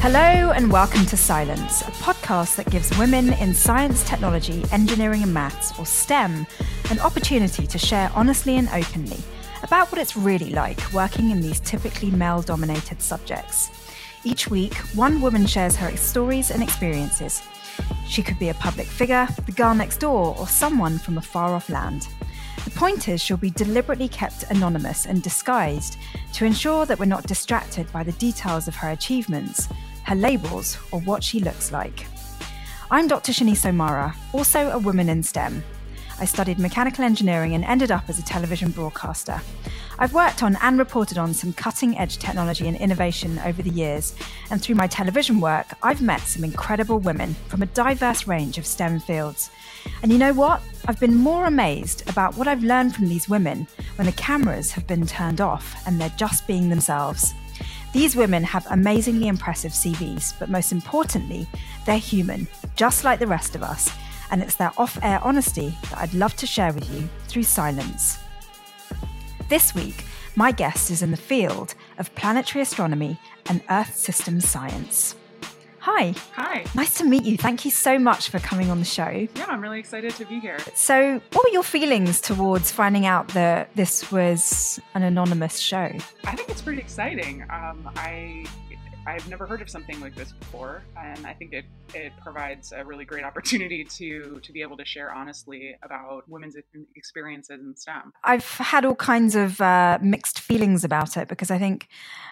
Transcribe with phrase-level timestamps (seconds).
[0.00, 5.34] Hello, and welcome to Silence, a podcast that gives women in science, technology, engineering, and
[5.34, 6.46] maths, or STEM,
[6.90, 9.18] an opportunity to share honestly and openly
[9.64, 13.70] about what it's really like working in these typically male dominated subjects.
[14.22, 17.42] Each week, one woman shares her stories and experiences.
[18.06, 21.54] She could be a public figure, the girl next door, or someone from a far
[21.54, 22.06] off land.
[22.64, 25.96] The point is, she'll be deliberately kept anonymous and disguised
[26.34, 29.68] to ensure that we're not distracted by the details of her achievements
[30.06, 32.06] her labels, or what she looks like.
[32.90, 33.32] I'm Dr.
[33.32, 35.64] Shini Somara, also a woman in STEM.
[36.20, 39.40] I studied mechanical engineering and ended up as a television broadcaster.
[39.98, 44.14] I've worked on and reported on some cutting edge technology and innovation over the years,
[44.50, 48.66] and through my television work, I've met some incredible women from a diverse range of
[48.66, 49.50] STEM fields.
[50.02, 50.62] And you know what?
[50.86, 54.86] I've been more amazed about what I've learned from these women when the cameras have
[54.86, 57.34] been turned off and they're just being themselves.
[57.92, 61.46] These women have amazingly impressive CVs, but most importantly,
[61.86, 63.90] they're human, just like the rest of us.
[64.30, 68.18] And it's their off air honesty that I'd love to share with you through silence.
[69.48, 75.14] This week, my guest is in the field of planetary astronomy and Earth system science.
[75.86, 76.12] Hi.
[76.32, 76.64] Hi.
[76.74, 77.36] Nice to meet you.
[77.36, 79.28] Thank you so much for coming on the show.
[79.36, 80.58] Yeah, I'm really excited to be here.
[80.74, 85.92] So, what were your feelings towards finding out that this was an anonymous show?
[86.24, 87.42] I think it's pretty exciting.
[87.42, 88.46] Um, I
[89.06, 92.84] I've never heard of something like this before, and I think it, it provides a
[92.84, 96.56] really great opportunity to to be able to share honestly about women's
[96.96, 98.12] experiences in STEM.
[98.24, 101.88] I've had all kinds of uh, mixed feelings about it because I think,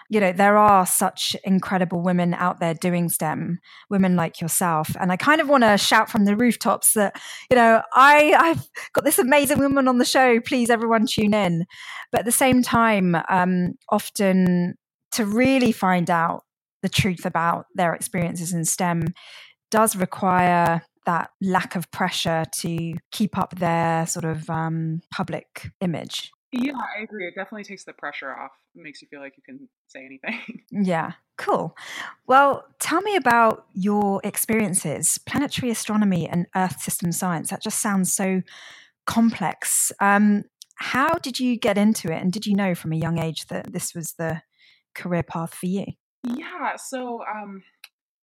[0.09, 3.59] you know, there are such incredible women out there doing STEM,
[3.89, 7.55] women like yourself, and I kind of want to shout from the rooftops that, you
[7.55, 10.41] know, I I've got this amazing woman on the show.
[10.41, 11.65] Please, everyone, tune in.
[12.11, 14.75] But at the same time, um, often
[15.13, 16.44] to really find out
[16.85, 19.15] the truth about their experiences in STEM
[19.71, 26.31] does require that lack of pressure to keep up their sort of um, public image.
[26.51, 27.27] Yeah, I agree.
[27.27, 28.51] It definitely takes the pressure off.
[28.75, 30.61] It makes you feel like you can say anything.
[30.71, 31.75] Yeah, cool.
[32.27, 37.49] Well, tell me about your experiences, planetary astronomy and Earth system science.
[37.49, 38.43] That just sounds so
[39.07, 39.91] complex.
[39.99, 40.43] Um,
[40.75, 42.21] how did you get into it?
[42.21, 44.43] And did you know from a young age that this was the
[44.93, 45.85] career path for you?
[46.33, 47.63] Yeah, so um,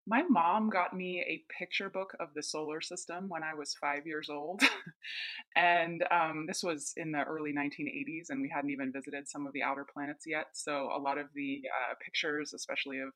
[0.06, 4.06] my mom got me a picture book of the solar system when I was five
[4.06, 4.62] years old.
[5.56, 9.52] and um, this was in the early 1980s, and we hadn't even visited some of
[9.52, 10.46] the outer planets yet.
[10.54, 13.10] So a lot of the uh, pictures, especially of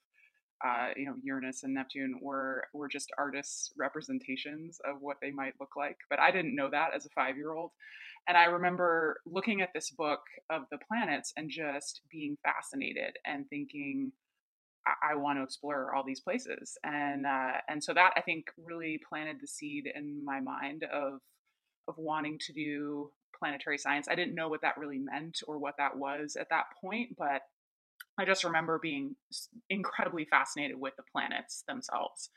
[0.65, 5.55] uh, you know Uranus and Neptune, were were just artists' representations of what they might
[5.61, 5.99] look like.
[6.11, 7.73] But I didn't know that as a five year old.
[8.29, 10.21] And I remember looking at this book
[10.51, 14.13] of the planets and just being fascinated and thinking,
[15.03, 19.01] I, want to explore all these places, and uh, and so that I think really
[19.09, 21.21] planted the seed in my mind of
[21.89, 24.09] of wanting to do planetary science.
[24.09, 27.43] I didn't know what that really meant or what that was at that point, but
[28.19, 29.17] I just remember being
[29.71, 32.31] incredibly fascinated with the planets themselves,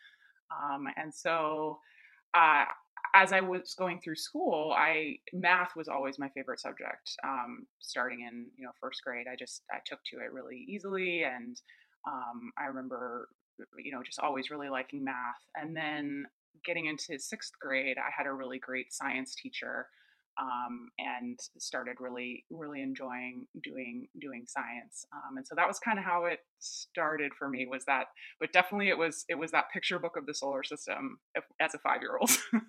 [0.52, 1.80] um, and so.
[2.34, 2.66] Uh,
[3.16, 7.10] as I was going through school, I math was always my favorite subject.
[7.24, 11.24] Um, starting in you know first grade, I just I took to it really easily,
[11.24, 11.60] and
[12.10, 13.30] um, I remember,
[13.78, 15.16] you know, just always really liking math.
[15.56, 16.26] And then
[16.66, 19.88] getting into sixth grade, I had a really great science teacher.
[20.42, 26.00] Um, and started really really enjoying doing doing science um, and so that was kind
[26.00, 28.06] of how it started for me was that
[28.40, 31.20] but definitely it was it was that picture book of the solar system
[31.60, 32.32] as a five year old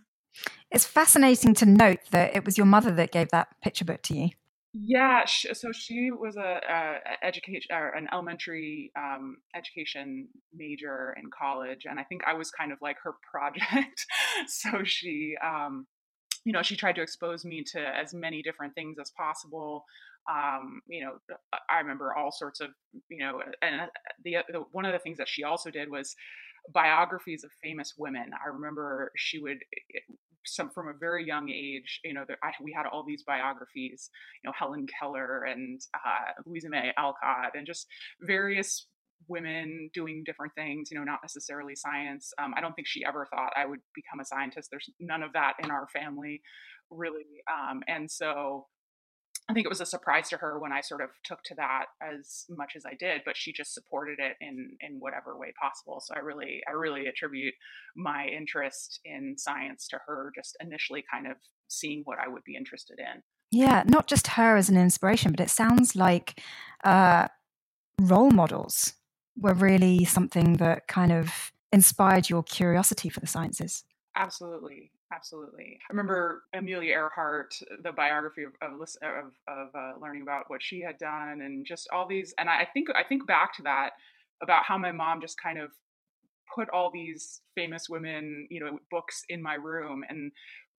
[0.72, 4.16] it's fascinating to note that it was your mother that gave that picture book to
[4.16, 4.30] you
[4.72, 11.86] yeah, so she was a, a education or an elementary um, education major in college,
[11.90, 14.06] and I think I was kind of like her project.
[14.46, 15.86] so she, um,
[16.44, 19.84] you know, she tried to expose me to as many different things as possible.
[20.30, 21.14] Um, you know,
[21.70, 22.70] I remember all sorts of,
[23.08, 23.86] you know, and uh,
[24.24, 26.14] the, the one of the things that she also did was
[26.72, 28.30] biographies of famous women.
[28.44, 29.58] I remember she would
[30.46, 34.10] some from a very young age, you know, I, we had all these biographies,
[34.42, 37.86] you know, Helen Keller and uh, Louisa May Alcott, and just
[38.22, 38.86] various
[39.28, 42.32] women doing different things, you know, not necessarily science.
[42.38, 44.68] Um, I don't think she ever thought I would become a scientist.
[44.70, 46.40] There's none of that in our family,
[46.90, 47.42] really.
[47.50, 48.66] Um, and so
[49.50, 51.86] I think it was a surprise to her when I sort of took to that
[52.02, 56.00] as much as I did, but she just supported it in in whatever way possible.
[56.00, 57.54] So I really I really attribute
[57.96, 61.36] my interest in science to her just initially kind of
[61.68, 63.22] seeing what I would be interested in.
[63.50, 66.40] Yeah, not just her as an inspiration, but it sounds like
[66.84, 67.26] uh,
[68.00, 68.94] role models
[69.36, 73.84] were really something that kind of inspired your curiosity for the sciences.
[74.16, 74.92] Absolutely.
[75.12, 75.78] Absolutely.
[75.88, 80.80] I remember Amelia Earhart, the biography of of, of, of uh, learning about what she
[80.80, 82.32] had done, and just all these.
[82.38, 83.90] And I think I think back to that
[84.42, 85.70] about how my mom just kind of
[86.54, 90.30] put all these famous women, you know, books in my room, and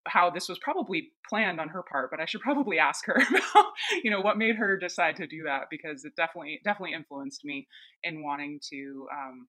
[0.08, 2.10] how this was probably planned on her part.
[2.10, 3.66] But I should probably ask her about,
[4.02, 7.68] you know, what made her decide to do that because it definitely definitely influenced me
[8.04, 9.48] in wanting to um,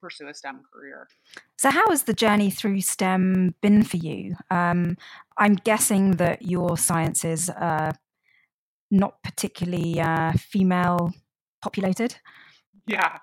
[0.00, 1.08] pursue a STEM career.
[1.56, 4.36] So, how has the journey through STEM been for you?
[4.50, 4.96] Um,
[5.36, 7.92] I'm guessing that your sciences are
[8.90, 11.12] not particularly uh, female
[11.62, 12.16] populated.
[12.86, 13.18] Yeah,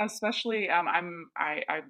[0.00, 1.80] especially um, I'm I, I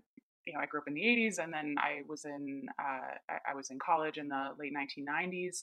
[0.46, 3.52] you know I grew up in the 80s and then I was in uh, I,
[3.52, 5.62] I, was in college in the late 1990s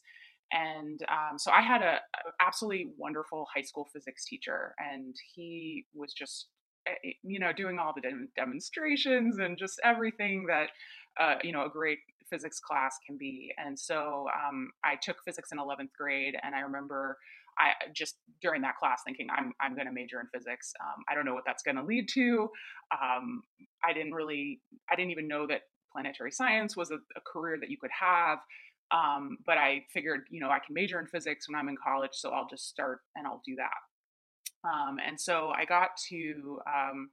[0.52, 5.86] and um, so I had a, a, absolutely wonderful high school physics teacher and he
[5.94, 6.48] was just
[7.24, 10.70] you know, doing all the demonstrations and just everything that,
[11.20, 12.00] uh, you know, a great
[12.30, 13.52] physics class can be.
[13.58, 17.18] And so um, I took physics in 11th grade, and I remember
[17.60, 20.74] I just during that class thinking I'm I'm going to major in physics.
[20.82, 22.50] Um, I don't know what that's going to lead to.
[22.92, 23.44] Um,
[23.84, 25.62] I didn't really I didn't even know that
[25.92, 28.40] planetary science was a, a career that you could have.
[28.92, 32.12] Um, but I figured, you know, I can major in physics when I'm in college,
[32.14, 33.70] so I'll just start and I'll do that.
[34.64, 37.10] Um, and so I got to um,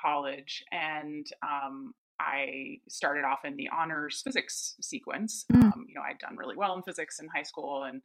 [0.00, 5.44] college and um, I started off in the honors physics sequence.
[5.52, 5.72] Mm.
[5.88, 8.02] you know, I'd done really well in physics in high school and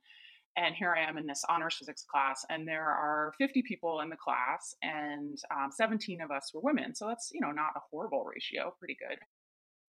[0.57, 4.09] and here I am in this honors physics class, and there are 50 people in
[4.09, 6.95] the class, and um, 17 of us were women.
[6.95, 9.19] So that's you know not a horrible ratio, pretty good.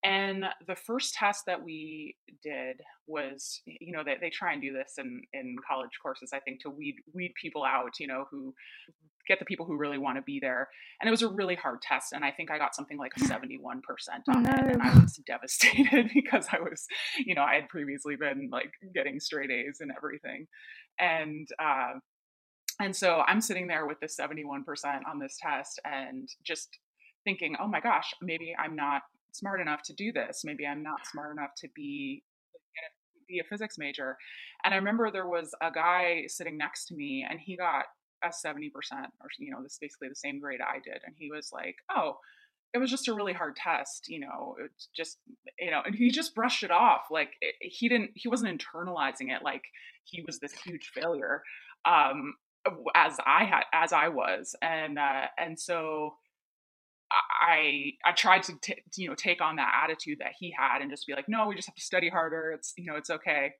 [0.02, 4.72] And the first test that we did was, you know, they, they try and do
[4.72, 8.54] this in, in college courses, I think, to weed weed people out, you know, who
[9.28, 10.68] get the people who really want to be there.
[11.00, 12.12] And it was a really hard test.
[12.12, 13.60] And I think I got something like 71%
[14.28, 14.50] on no.
[14.50, 14.58] it.
[14.58, 16.86] And I was devastated because I was,
[17.18, 20.46] you know, I had previously been like getting straight A's and everything.
[20.98, 21.94] And uh,
[22.80, 24.62] and so I'm sitting there with this 71%
[25.06, 26.78] on this test and just
[27.24, 29.02] thinking, oh my gosh, maybe I'm not
[29.36, 30.42] smart enough to do this.
[30.44, 32.22] Maybe I'm not smart enough to be
[33.28, 34.16] be a physics major.
[34.64, 37.84] And I remember there was a guy sitting next to me and he got
[38.24, 38.70] a 70%
[39.20, 42.16] or you know, this basically the same grade I did and he was like, "Oh,
[42.72, 45.18] it was just a really hard test, you know, it's just,
[45.58, 47.02] you know, and he just brushed it off.
[47.10, 49.62] Like it, he didn't, he wasn't internalizing it like
[50.04, 51.42] he was this huge failure,
[51.84, 52.34] um,
[52.94, 54.54] as I had, as I was.
[54.62, 56.14] And, uh, and so
[57.12, 60.90] I I tried to t- you know take on that attitude that he had and
[60.90, 62.52] just be like, no, we just have to study harder.
[62.52, 63.52] It's you know it's okay.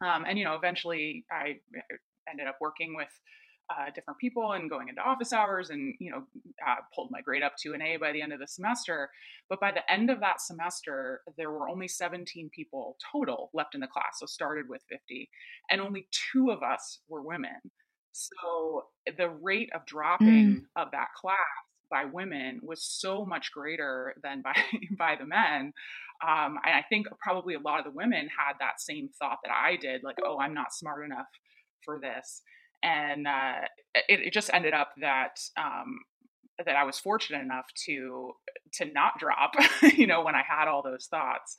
[0.00, 1.96] Um, and you know eventually I uh,
[2.30, 3.08] ended up working with
[3.70, 6.22] uh, different people and going into office hours and you know
[6.66, 9.10] uh, pulled my grade up to an A by the end of the semester.
[9.48, 13.80] But by the end of that semester, there were only 17 people total left in
[13.80, 14.18] the class.
[14.20, 15.28] So started with 50,
[15.70, 17.56] and only two of us were women.
[18.12, 18.84] So
[19.16, 20.60] the rate of dropping mm.
[20.76, 21.36] of that class
[21.90, 24.54] by women was so much greater than by
[24.98, 25.72] by the men.
[26.26, 29.52] Um, and I think probably a lot of the women had that same thought that
[29.52, 31.28] I did, like, "Oh, I'm not smart enough
[31.84, 32.42] for this."
[32.82, 33.66] And uh,
[34.08, 36.00] it, it, just ended up that um,
[36.64, 38.32] that I was fortunate enough to
[38.74, 39.52] to not drop,
[39.96, 41.56] you know, when I had all those thoughts.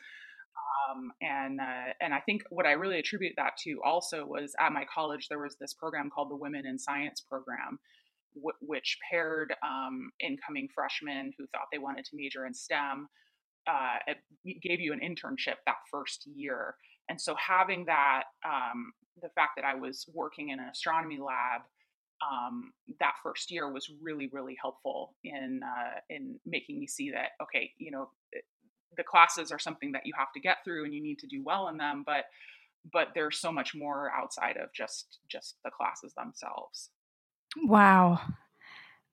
[0.90, 4.72] Um, and uh, and I think what I really attribute that to also was at
[4.72, 7.80] my college there was this program called the Women in Science program,
[8.36, 13.08] w- which paired um, incoming freshmen who thought they wanted to major in STEM.
[13.68, 16.76] Uh, it gave you an internship that first year.
[17.10, 21.62] And so having that, um, the fact that I was working in an astronomy lab
[22.22, 27.30] um, that first year was really, really helpful in uh, in making me see that
[27.42, 28.10] okay, you know,
[28.98, 31.42] the classes are something that you have to get through and you need to do
[31.44, 32.26] well in them, but
[32.92, 36.90] but there's so much more outside of just just the classes themselves.
[37.58, 38.20] Wow.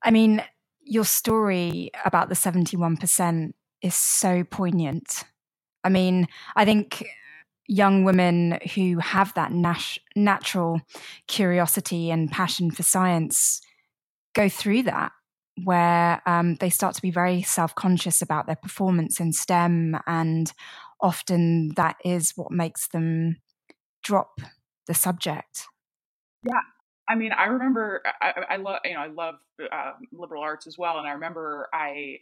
[0.03, 0.43] I mean,
[0.83, 5.23] your story about the 71% is so poignant.
[5.83, 7.05] I mean, I think
[7.67, 10.81] young women who have that nat- natural
[11.27, 13.61] curiosity and passion for science
[14.35, 15.11] go through that,
[15.63, 19.97] where um, they start to be very self conscious about their performance in STEM.
[20.07, 20.51] And
[21.01, 23.37] often that is what makes them
[24.03, 24.41] drop
[24.87, 25.67] the subject.
[26.43, 26.61] Yeah,
[27.09, 29.35] I mean, I remember I, I love you know I love
[29.71, 32.17] uh, liberal arts as well, and I remember I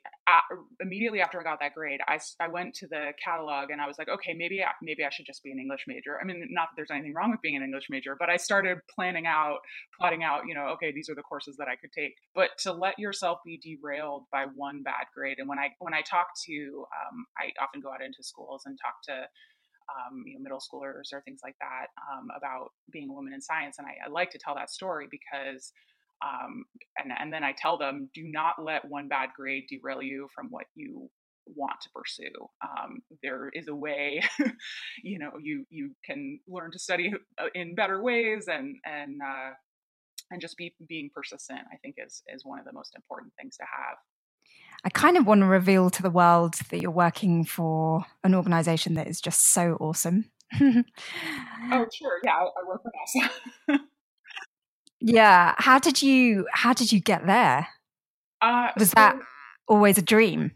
[0.80, 3.98] immediately after I got that grade, I, I went to the catalog and I was
[3.98, 6.20] like, okay, maybe I, maybe I should just be an English major.
[6.22, 8.80] I mean, not that there's anything wrong with being an English major, but I started
[8.94, 9.58] planning out,
[10.00, 12.16] plotting out, you know, okay, these are the courses that I could take.
[12.34, 16.02] But to let yourself be derailed by one bad grade, and when I when I
[16.02, 19.28] talk to, um, I often go out into schools and talk to
[19.90, 23.42] um, you know, middle schoolers or things like that um, about being a woman in
[23.42, 23.78] science.
[23.78, 25.72] And I, I like to tell that story because,
[26.26, 26.66] um,
[26.98, 30.48] and, and then I tell them, do not let one bad grade derail you from
[30.50, 31.10] what you
[31.46, 32.32] want to pursue.
[32.64, 34.22] Um, there is a way,
[35.04, 37.14] you know, you you can learn to study
[37.54, 39.52] in better ways and and uh,
[40.32, 41.60] and just be being persistent.
[41.72, 43.98] I think is is one of the most important things to have.
[44.84, 48.96] I kind of want to reveal to the world that you're working for an organization
[48.96, 50.30] that is just so awesome.
[50.62, 52.20] oh, sure.
[52.24, 53.80] Yeah, I, work for NASA.
[55.00, 55.56] yeah.
[55.58, 57.68] How did you how did you get there?
[58.42, 59.20] Uh, Was so, that
[59.68, 60.52] always a dream?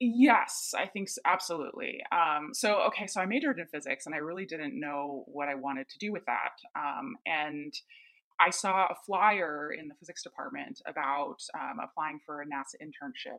[0.00, 2.00] Yes, I think so, absolutely.
[2.10, 5.56] Um, so, okay, so I majored in physics and I really didn't know what I
[5.56, 6.52] wanted to do with that.
[6.74, 7.74] Um, and
[8.40, 13.38] I saw a flyer in the physics department about um, applying for a NASA internship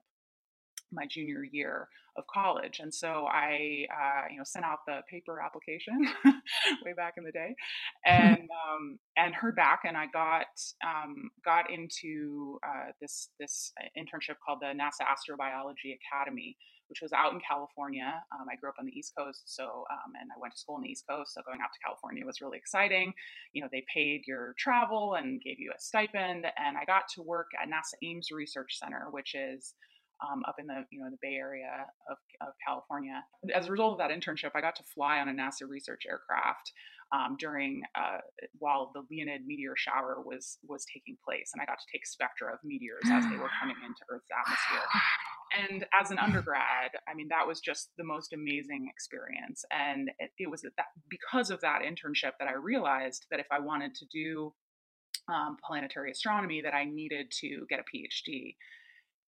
[0.91, 5.41] my junior year of college, and so I, uh, you know, sent out the paper
[5.41, 6.07] application
[6.85, 7.55] way back in the day,
[8.05, 10.47] and um, and heard back, and I got
[10.85, 16.57] um, got into uh, this this internship called the NASA Astrobiology Academy,
[16.91, 18.21] which was out in California.
[18.33, 20.75] Um, I grew up on the East Coast, so um, and I went to school
[20.75, 23.13] on the East Coast, so going out to California was really exciting.
[23.53, 27.21] You know, they paid your travel and gave you a stipend, and I got to
[27.21, 29.73] work at NASA Ames Research Center, which is
[30.21, 33.23] um, up in the you know the Bay Area of, of California.
[33.53, 36.71] As a result of that internship, I got to fly on a NASA research aircraft
[37.11, 38.19] um, during uh,
[38.59, 42.53] while the Leonid meteor shower was was taking place, and I got to take spectra
[42.53, 44.87] of meteors as they were coming into Earth's atmosphere.
[45.51, 50.31] And as an undergrad, I mean that was just the most amazing experience, and it,
[50.37, 54.05] it was that because of that internship that I realized that if I wanted to
[54.11, 54.53] do
[55.27, 58.55] um, planetary astronomy, that I needed to get a PhD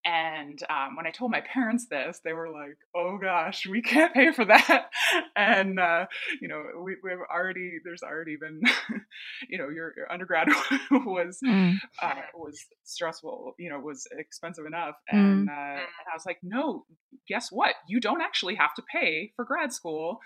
[0.05, 4.13] and um, when I told my parents this, they were like, "Oh gosh, we can't
[4.13, 4.89] pay for that."
[5.35, 6.05] and uh,
[6.41, 8.61] you know, we, we've already there's already been,
[9.49, 10.49] you know, your, your undergrad
[10.91, 11.75] was mm.
[12.01, 13.53] uh, was stressful.
[13.57, 14.95] You know, was expensive enough.
[15.13, 15.17] Mm.
[15.17, 16.85] And, uh, and I was like, "No,
[17.27, 17.75] guess what?
[17.87, 20.19] You don't actually have to pay for grad school."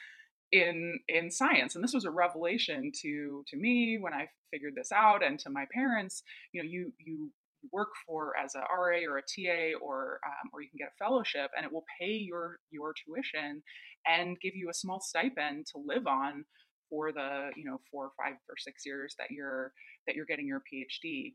[0.52, 4.94] in in science and this was a revelation to to me when i figured this
[4.94, 7.30] out and to my parents you know you you
[7.72, 11.04] work for as a RA or a TA or um, or you can get a
[11.04, 13.62] fellowship and it will pay your your tuition
[14.08, 16.46] and give you a small stipend to live on
[16.90, 19.72] for the you know four or five or six years that you're
[20.06, 21.34] that you're getting your PhD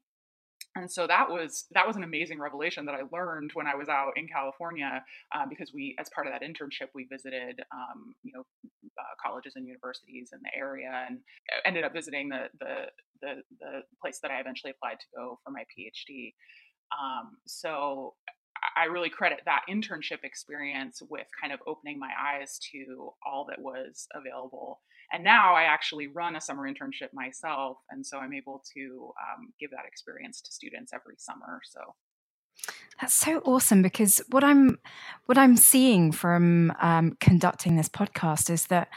[0.75, 3.89] and so that was that was an amazing revelation that I learned when I was
[3.89, 8.33] out in California uh, because we, as part of that internship, we visited um, you
[8.33, 8.45] know
[8.99, 11.19] uh, colleges and universities in the area and
[11.67, 12.87] ended up visiting the, the
[13.21, 16.35] the the place that I eventually applied to go for my PhD.
[16.93, 18.15] Um, so
[18.77, 23.61] I really credit that internship experience with kind of opening my eyes to all that
[23.61, 24.81] was available
[25.13, 29.53] and now I actually run a summer internship myself, and so I'm able to um,
[29.61, 31.61] give that experience to students every summer.
[31.65, 31.81] So
[32.99, 34.79] that's so awesome because what I'm
[35.27, 38.89] what I'm seeing from um, conducting this podcast is that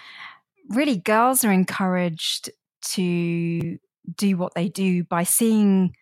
[0.69, 2.50] really girls are encouraged
[2.93, 3.77] to
[4.15, 5.95] do what they do by seeing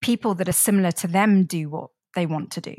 [0.00, 2.74] people that are similar to them do what they want to do.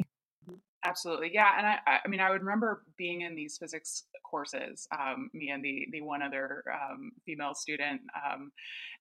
[0.83, 1.51] Absolutely, yeah.
[1.57, 5.63] And I, I mean, I would remember being in these physics courses, um, me and
[5.63, 8.51] the the one other um, female student, um,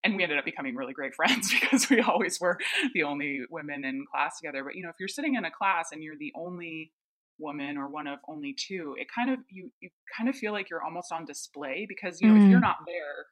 [0.03, 2.59] and we ended up becoming really great friends because we always were
[2.95, 4.65] the only women in class together.
[4.65, 6.93] But you know, if you're sitting in a class and you're the only
[7.39, 10.71] woman or one of only two, it kind of you you kind of feel like
[10.71, 12.45] you're almost on display because you know mm.
[12.45, 12.63] if you're mm.
[12.63, 13.27] not there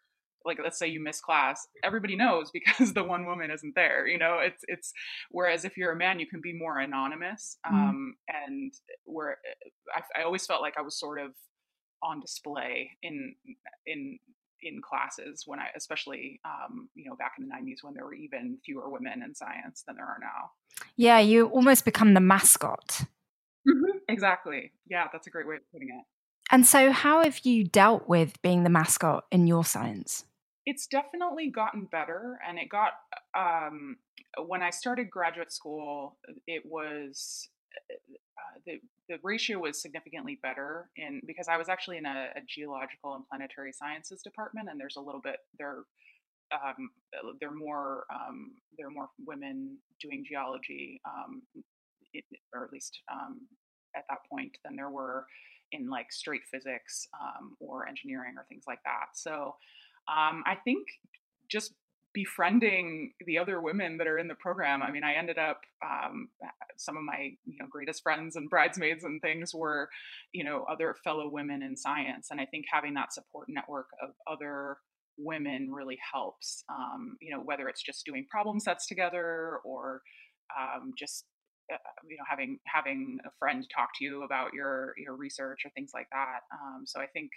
[0.45, 4.19] like let's say you miss class everybody knows because the one woman isn't there you
[4.19, 4.39] know?
[4.41, 4.93] It's it's
[5.31, 7.77] whereas if you're a man you can be more anonymous mm-hmm.
[7.77, 8.73] um, and
[9.05, 9.39] where
[9.95, 11.33] I, I, always felt like i was sort of
[12.03, 13.35] on display in
[13.87, 14.19] in
[14.63, 18.15] in classes when i especially um, you know back in the 90s when there were
[18.15, 20.51] even fewer women in science than there are now.
[20.97, 23.03] Yeah you almost become the mascot.
[23.67, 23.99] Mm-hmm.
[24.09, 24.73] exactly.
[24.89, 26.05] Yeah that's a great way of putting it.
[26.51, 30.25] And so how have you dealt with being the mascot in your science
[30.67, 32.93] it's definitely gotten better, and it got
[33.37, 33.97] um,
[34.47, 36.17] when I started graduate school.
[36.47, 42.07] It was uh, the the ratio was significantly better in because I was actually in
[42.07, 45.85] a, a, geological and planetary sciences department, and there's a little bit there
[46.53, 46.91] um,
[47.41, 51.43] there are more um, there are more women doing geology, um,
[52.13, 53.41] it, or at least um,
[53.97, 55.27] at that point, than there were
[55.73, 59.09] in like straight physics um, or engineering or things like that.
[59.15, 59.55] So
[60.09, 60.87] I think
[61.51, 61.75] just
[62.15, 64.83] befriending the other women that are in the program.
[64.83, 66.29] I mean, I ended up um,
[66.77, 69.91] some of my you know greatest friends and bridesmaids and things were
[70.33, 74.11] you know other fellow women in science, and I think having that support network of
[74.31, 74.79] other
[75.19, 76.65] women really helps.
[76.69, 80.01] Um, you know, whether it's just doing problem sets together or
[80.59, 81.25] um, just
[81.73, 81.77] uh,
[82.09, 85.91] you know having having a friend talk to you about your your research or things
[85.93, 86.41] like that.
[86.53, 87.31] Um, so I think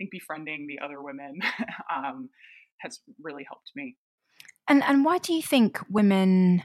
[0.00, 1.40] think befriending the other women
[1.94, 2.30] um,
[2.78, 3.96] has really helped me.
[4.66, 6.62] And and why do you think women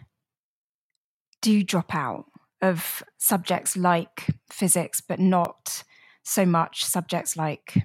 [1.41, 2.25] do drop out
[2.61, 5.83] of subjects like physics, but not
[6.23, 7.83] so much subjects like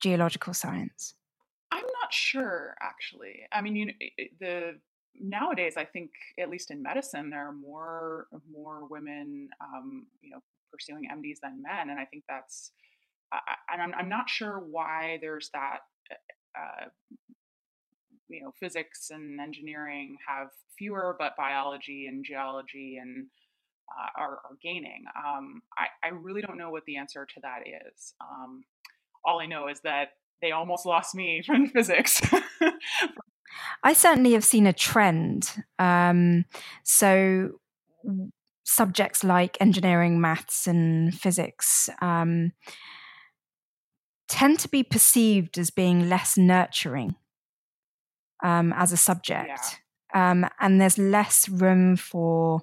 [0.00, 1.14] geological science?
[1.70, 3.40] I'm not sure, actually.
[3.52, 3.92] I mean, you know,
[4.40, 4.80] the
[5.20, 10.40] nowadays, I think, at least in medicine, there are more more women, um, you know,
[10.72, 12.72] pursuing MDs than men, and I think that's.
[13.72, 15.78] And I'm, I'm not sure why there's that
[16.56, 16.86] uh,
[18.28, 23.26] you know physics and engineering have fewer, but biology and geology and
[23.90, 25.04] uh, are, are, gaining.
[25.16, 28.14] Um, I, I, really don't know what the answer to that is.
[28.20, 28.64] Um,
[29.24, 30.08] all I know is that
[30.42, 32.20] they almost lost me from physics.
[33.82, 35.50] I certainly have seen a trend.
[35.78, 36.44] Um,
[36.82, 37.60] so
[38.64, 42.52] subjects like engineering, maths, and physics um,
[44.28, 47.16] tend to be perceived as being less nurturing
[48.42, 49.80] um, as a subject.
[50.14, 50.30] Yeah.
[50.30, 52.62] Um, and there's less room for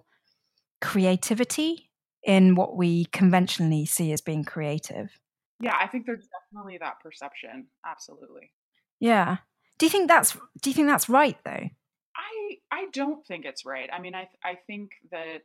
[0.81, 1.89] creativity
[2.23, 5.19] in what we conventionally see as being creative.
[5.59, 7.67] Yeah, I think there's definitely that perception.
[7.85, 8.51] Absolutely.
[8.99, 9.37] Yeah.
[9.77, 11.69] Do you think that's do you think that's right though?
[12.15, 13.89] I I don't think it's right.
[13.91, 15.41] I mean, I I think that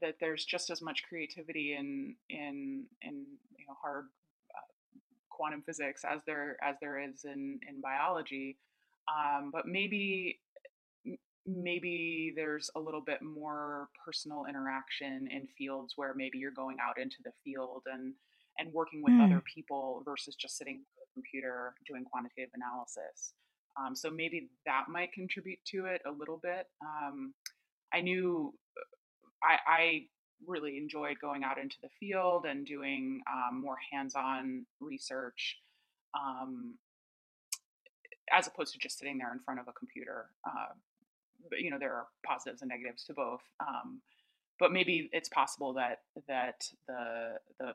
[0.00, 3.24] that there's just as much creativity in in in
[3.56, 4.06] you know hard
[4.54, 4.98] uh,
[5.38, 8.56] quantum physics as there as there is in in biology
[9.08, 10.40] um, but maybe
[11.46, 17.00] maybe there's a little bit more personal interaction in fields where maybe you're going out
[17.00, 18.14] into the field and
[18.58, 19.24] and working with mm.
[19.24, 23.32] other people versus just sitting at a computer doing quantitative analysis.
[23.78, 26.66] Um, so maybe that might contribute to it a little bit.
[26.82, 27.34] Um,
[27.94, 28.52] I knew
[29.42, 30.02] I, I,
[30.46, 35.58] really enjoyed going out into the field and doing um, more hands-on research.
[36.14, 36.74] Um,
[38.32, 40.26] as opposed to just sitting there in front of a computer.
[40.46, 40.72] Uh,
[41.48, 43.40] but, you know, there are positives and negatives to both.
[43.60, 44.00] Um,
[44.58, 47.74] but maybe it's possible that that the the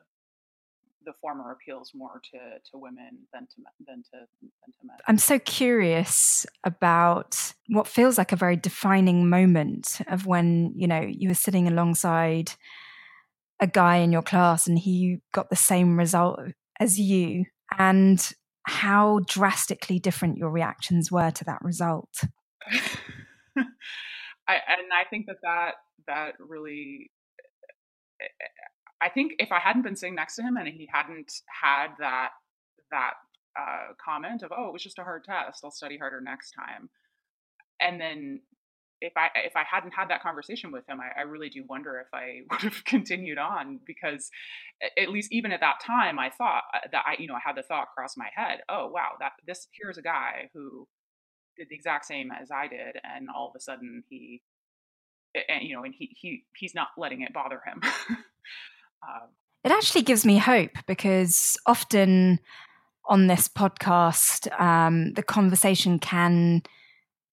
[1.04, 2.38] the former appeals more to,
[2.70, 4.96] to women than to than to than to men.
[5.06, 11.00] I'm so curious about what feels like a very defining moment of when you know
[11.00, 12.52] you were sitting alongside
[13.60, 16.40] a guy in your class and he got the same result
[16.80, 17.44] as you
[17.78, 18.32] and
[18.64, 22.24] how drastically different your reactions were to that result.
[24.46, 25.72] I, and I think that that
[26.06, 27.10] that really,
[28.20, 28.63] eh, eh,
[29.04, 31.30] I think if I hadn't been sitting next to him and he hadn't
[31.62, 32.30] had that
[32.90, 33.12] that
[33.58, 36.88] uh, comment of oh it was just a hard test, I'll study harder next time,
[37.80, 38.40] and then
[39.02, 42.00] if I if I hadn't had that conversation with him, I, I, really do wonder
[42.00, 44.30] if I would have continued on because
[44.98, 47.56] at least even at that time, I thought uh, that I you know I had
[47.56, 50.88] the thought cross my head, oh wow, that this here's a guy who
[51.58, 54.42] did the exact same as I did, and all of a sudden he,
[55.48, 57.82] and you know, and he he he's not letting it bother him.
[59.64, 62.38] it actually gives me hope because often
[63.06, 66.62] on this podcast, um, the conversation can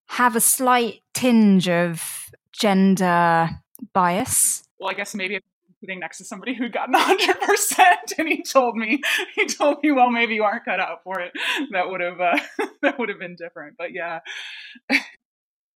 [0.07, 3.49] have a slight tinge of gender
[3.93, 4.63] bias.
[4.79, 5.39] Well, I guess maybe
[5.81, 7.79] sitting next to somebody who'd gotten 100%
[8.17, 9.01] and he told me
[9.36, 11.31] he told me well maybe you aren't cut out for it
[11.71, 12.38] that would have uh,
[12.84, 14.19] that would have been different but yeah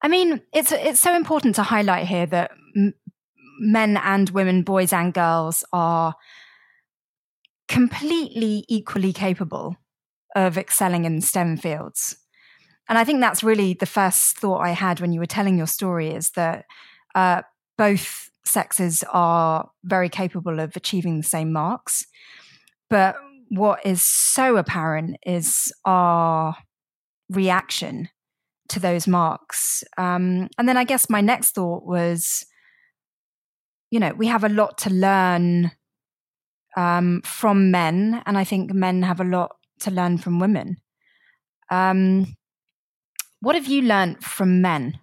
[0.03, 2.93] i mean it's it's so important to highlight here that m-
[3.59, 6.15] men and women boys and girls are
[7.67, 9.75] completely equally capable
[10.35, 12.17] of excelling in stem fields
[12.87, 15.67] and I think that's really the first thought I had when you were telling your
[15.67, 16.65] story is that
[17.15, 17.41] uh,
[17.77, 22.05] both sexes are very capable of achieving the same marks.
[22.89, 23.15] But
[23.49, 26.55] what is so apparent is our
[27.29, 28.09] reaction
[28.69, 29.83] to those marks.
[29.97, 32.45] Um, and then I guess my next thought was,
[33.95, 35.71] you know, we have a lot to learn
[36.75, 40.75] um, from men, and I think men have a lot to learn from women.
[41.71, 42.35] Um,
[43.39, 44.99] What have you learned from men,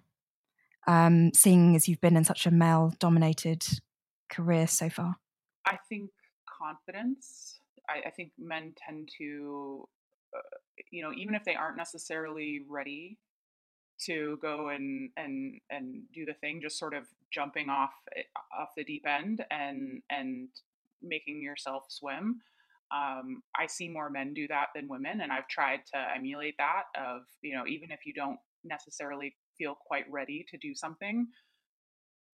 [0.85, 3.65] um, seeing as you've been in such a male dominated
[4.29, 5.15] career so far?
[5.65, 6.11] I think
[6.45, 7.61] confidence.
[7.89, 9.87] I, I think men tend to,
[10.37, 10.57] uh,
[10.91, 13.17] you know, even if they aren't necessarily ready
[14.05, 17.91] to go and and and do the thing, just sort of jumping off
[18.57, 20.49] off the deep end and and
[21.01, 22.41] making yourself swim.
[22.91, 26.83] Um, I see more men do that than women, and I've tried to emulate that.
[26.95, 31.27] Of you know, even if you don't necessarily feel quite ready to do something,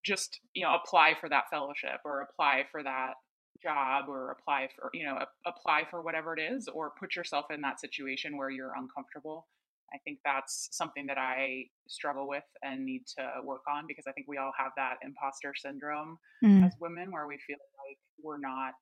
[0.03, 3.13] just you know, apply for that fellowship or apply for that
[3.61, 7.61] job or apply for you know apply for whatever it is or put yourself in
[7.61, 9.47] that situation where you're uncomfortable
[9.93, 14.11] i think that's something that i struggle with and need to work on because i
[14.11, 16.65] think we all have that imposter syndrome mm.
[16.65, 18.73] as women where we feel like we're not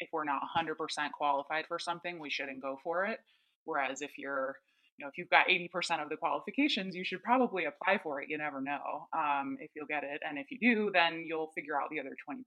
[0.00, 0.76] if we're not 100%
[1.16, 3.20] qualified for something we shouldn't go for it
[3.64, 4.56] whereas if you're
[4.98, 8.28] you know if you've got 80% of the qualifications you should probably apply for it
[8.28, 11.80] you never know um, if you'll get it and if you do then you'll figure
[11.80, 12.42] out the other 20%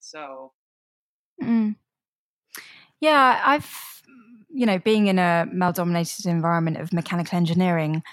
[0.00, 0.52] so
[1.40, 1.76] Mm.
[3.02, 3.68] Yeah, I've,
[4.48, 8.04] you know, being in a male dominated environment of mechanical engineering,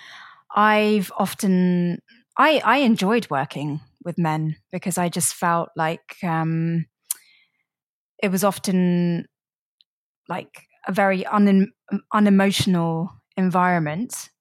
[0.55, 2.01] I've often,
[2.39, 6.87] I, I enjoyed working with men because I just felt like um,
[8.23, 9.27] it was often
[10.27, 11.71] like a very un,
[12.11, 14.31] unemotional environment.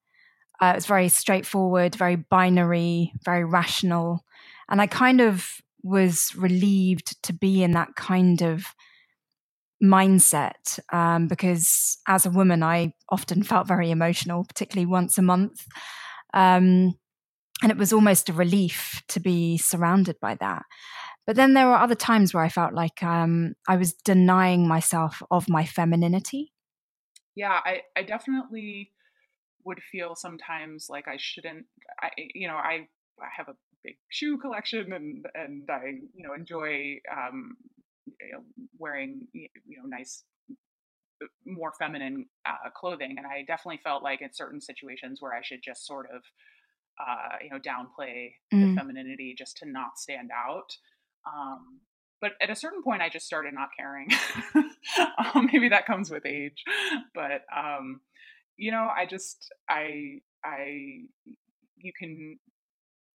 [0.62, 4.24] Uh, it was very straightforward, very binary, very rational.
[4.70, 8.74] And I kind of was relieved to be in that kind of
[9.83, 15.67] mindset um, because as a woman, I often felt very emotional, particularly once a month.
[16.35, 16.95] Um,
[17.62, 20.62] and it was almost a relief to be surrounded by that.
[21.27, 25.23] But then there were other times where I felt like um, I was denying myself
[25.31, 26.53] of my femininity.
[27.35, 28.93] Yeah, I, I definitely
[29.64, 31.67] would feel sometimes like I shouldn't.
[32.01, 32.88] I, you know, I,
[33.21, 37.57] I have a big shoe collection and and I you know enjoy um,
[38.21, 38.42] you know,
[38.79, 40.25] wearing you know nice
[41.23, 45.42] uh, more feminine uh, clothing and I definitely felt like in certain situations where I
[45.42, 46.23] should just sort of
[47.01, 48.75] uh, you know downplay mm.
[48.75, 50.77] the femininity just to not stand out
[51.27, 51.81] um,
[52.21, 54.09] but at a certain point I just started not caring
[55.35, 56.64] um, maybe that comes with age
[57.14, 58.01] but um,
[58.57, 61.03] you know I just I I
[61.77, 62.38] you can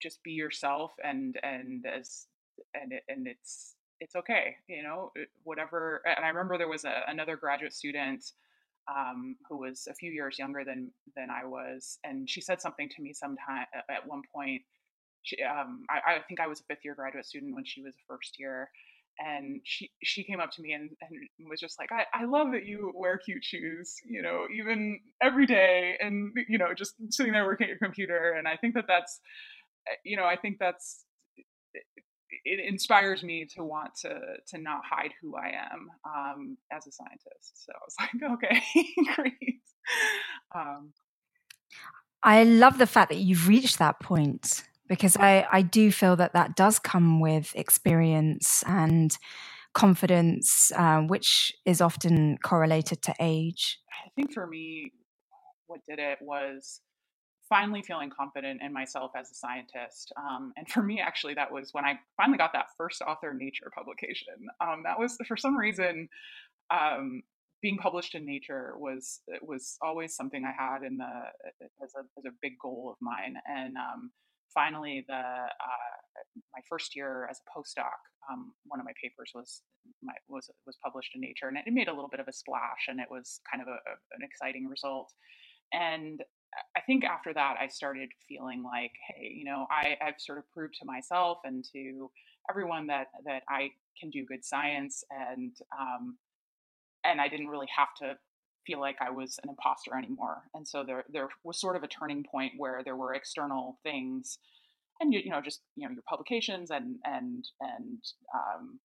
[0.02, 2.28] just be yourself and and as
[2.74, 5.12] and it, and it's it's okay you know
[5.44, 8.24] whatever and i remember there was a, another graduate student
[8.94, 12.90] um, who was a few years younger than than i was and she said something
[12.90, 14.62] to me sometime at one point.
[15.26, 17.94] She, um, I, I, think i was a fifth year graduate student when she was
[17.94, 18.70] a first year
[19.20, 22.52] and she she came up to me and, and was just like I, I love
[22.52, 27.32] that you wear cute shoes you know even every day and you know just sitting
[27.32, 29.22] there working at your computer and i think that that's
[29.88, 31.06] Eh, you know, I think that's
[32.46, 36.92] it inspires me to want to to not hide who I am um, as a
[36.92, 37.66] scientist.
[37.66, 38.62] So I was like, okay,
[39.16, 39.62] great.
[40.56, 40.94] Um,
[42.24, 46.34] I love the fact that you've reached that point because I I do feel that
[46.34, 49.16] that does come with experience and
[49.74, 53.80] confidence, uh, which is often correlated to age.
[54.06, 54.92] I think for me,
[55.68, 56.82] what did it was
[57.54, 60.12] finally feeling confident in myself as a scientist.
[60.18, 63.70] Um, and for me, actually, that was when I finally got that first author Nature
[63.78, 64.40] publication.
[64.60, 66.10] Um, that was for some reason
[66.72, 67.22] um,
[67.62, 71.14] being published in Nature was was always something I had in the
[71.84, 73.36] as a, as a big goal of mine.
[73.46, 74.12] And um,
[74.52, 75.94] finally, the uh,
[76.56, 78.00] my first year as a postdoc,
[78.32, 79.62] um, one of my papers was
[80.02, 82.84] my, was was published in Nature, and it made a little bit of a splash,
[82.88, 85.14] and it was kind of a, a, an exciting result.
[85.72, 86.20] And
[86.76, 90.50] I think after that, I started feeling like, hey, you know, I, I've sort of
[90.52, 92.10] proved to myself and to
[92.50, 96.18] everyone that that I can do good science, and um,
[97.04, 98.18] and I didn't really have to
[98.66, 100.44] feel like I was an imposter anymore.
[100.54, 104.38] And so there there was sort of a turning point where there were external things,
[105.00, 108.00] and you, you know, just you know, your publications and and and
[108.34, 108.80] um,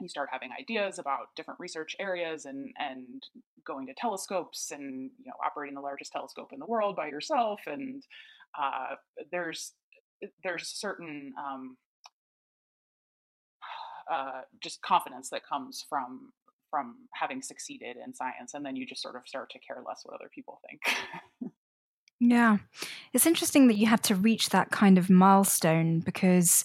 [0.00, 3.22] you start having ideas about different research areas and and
[3.66, 7.60] going to telescopes and you know operating the largest telescope in the world by yourself
[7.66, 8.02] and
[8.58, 8.94] uh,
[9.30, 9.72] there's
[10.42, 11.76] there's certain um,
[14.10, 16.32] uh, just confidence that comes from
[16.70, 20.00] from having succeeded in science and then you just sort of start to care less
[20.04, 20.80] what other people think.
[22.20, 22.58] Yeah.
[23.12, 26.64] It's interesting that you had to reach that kind of milestone because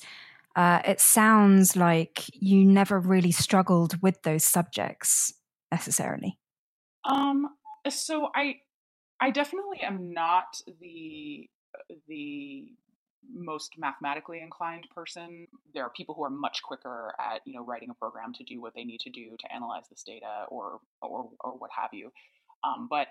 [0.56, 5.34] uh, it sounds like you never really struggled with those subjects
[5.72, 6.38] necessarily.
[7.06, 7.50] Um,
[7.90, 8.58] so I,
[9.20, 11.50] I definitely am not the
[12.08, 12.68] the
[13.34, 15.48] most mathematically inclined person.
[15.74, 18.62] There are people who are much quicker at you know writing a program to do
[18.62, 22.12] what they need to do to analyze this data or or or what have you.
[22.64, 23.08] Um, but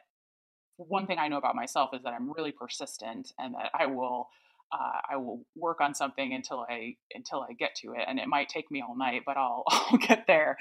[0.77, 4.29] one thing I know about myself is that I'm really persistent and that I will
[4.73, 8.27] uh, I will work on something until I until I get to it, and it
[8.27, 10.57] might take me all night, but I'll I'll get there.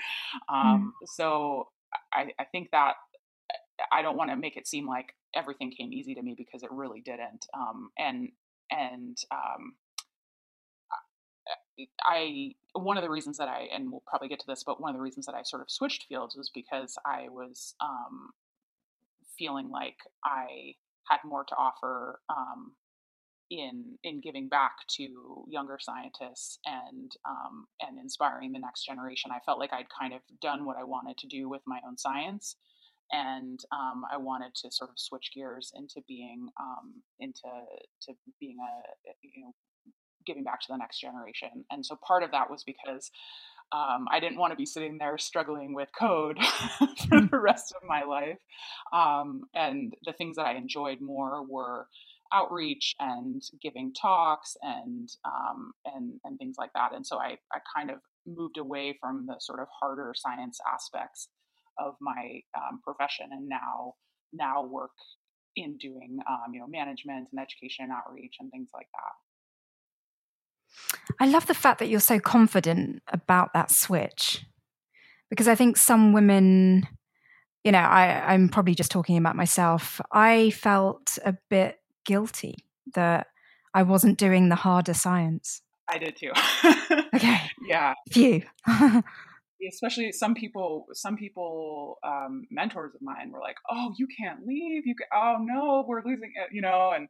[0.50, 1.08] Um, mm.
[1.16, 1.70] So
[2.14, 2.94] I, I think that
[3.92, 6.72] I don't want to make it seem like everything came easy to me because it
[6.72, 7.46] really didn't.
[7.54, 8.30] Um, and
[8.70, 9.76] and um,
[12.04, 14.90] I one of the reasons that I and we'll probably get to this, but one
[14.90, 18.32] of the reasons that I sort of switched fields was because I was um,
[19.38, 20.76] feeling like I
[21.10, 22.74] had more to offer um,
[23.52, 29.30] in in giving back to younger scientists and um, and inspiring the next generation.
[29.32, 31.98] I felt like I'd kind of done what I wanted to do with my own
[31.98, 32.56] science,
[33.12, 37.42] and um, I wanted to sort of switch gears into being um, into
[38.04, 39.52] to being a you know
[40.26, 41.66] giving back to the next generation.
[41.72, 43.12] And so part of that was because
[43.72, 46.38] um, I didn't want to be sitting there struggling with code
[47.10, 48.38] for the rest of my life.
[48.94, 51.88] Um, and the things that I enjoyed more were
[52.34, 56.94] outreach and giving talks and um, and and things like that.
[56.94, 61.30] And so I I kind of moved away from the sort of harder science aspects
[61.80, 63.94] of my um, profession and now
[64.34, 64.92] now work
[65.56, 69.14] in doing um, you know management and education and outreach and things like that.
[71.20, 74.46] I love the fact that you're so confident about that switch
[75.30, 76.88] because I think some women,
[77.64, 80.00] you know, I, I'm probably just talking about myself.
[80.12, 82.56] I felt a bit guilty
[82.96, 83.28] that
[83.74, 85.62] I wasn't doing the harder science.
[85.90, 86.32] I did too.
[87.16, 87.40] okay.
[87.68, 87.94] Yeah.
[88.12, 88.44] Few.
[89.72, 94.88] Especially some people, some people, um, mentors of mine were like, "Oh, you can't leave.
[94.88, 96.92] You, can, oh no, we're losing it," you know.
[96.96, 97.08] And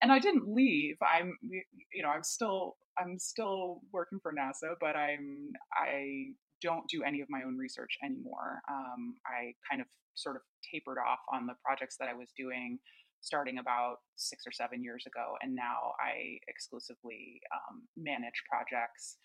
[0.00, 0.96] and I didn't leave.
[1.02, 7.02] I'm, you know, I'm still, I'm still working for NASA, but I'm, I don't do
[7.02, 8.62] any of my own research anymore.
[8.68, 12.78] Um, I kind of sort of tapered off on the projects that I was doing
[13.20, 19.16] starting about six or seven years ago, and now I exclusively um, manage projects.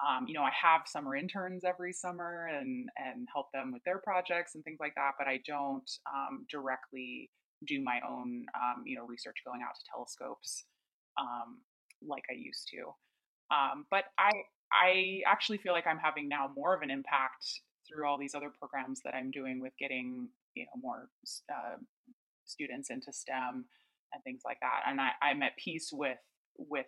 [0.00, 3.98] Um, you know, I have summer interns every summer and and help them with their
[3.98, 7.30] projects and things like that, but I don't um, directly
[7.66, 10.64] do my own um, you know research going out to telescopes
[11.20, 11.58] um,
[12.06, 12.92] like I used to.
[13.54, 14.30] Um, but I
[14.72, 17.44] I actually feel like I'm having now more of an impact
[17.86, 21.08] through all these other programs that I'm doing with getting you know more
[21.50, 21.76] uh,
[22.52, 23.64] students into STEM
[24.12, 24.82] and things like that.
[24.86, 26.18] And I, I'm at peace with
[26.56, 26.86] with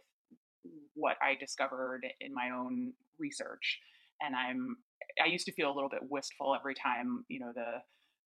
[0.94, 3.80] what I discovered in my own research.
[4.22, 4.76] And I'm
[5.22, 7.82] I used to feel a little bit wistful every time, you know, the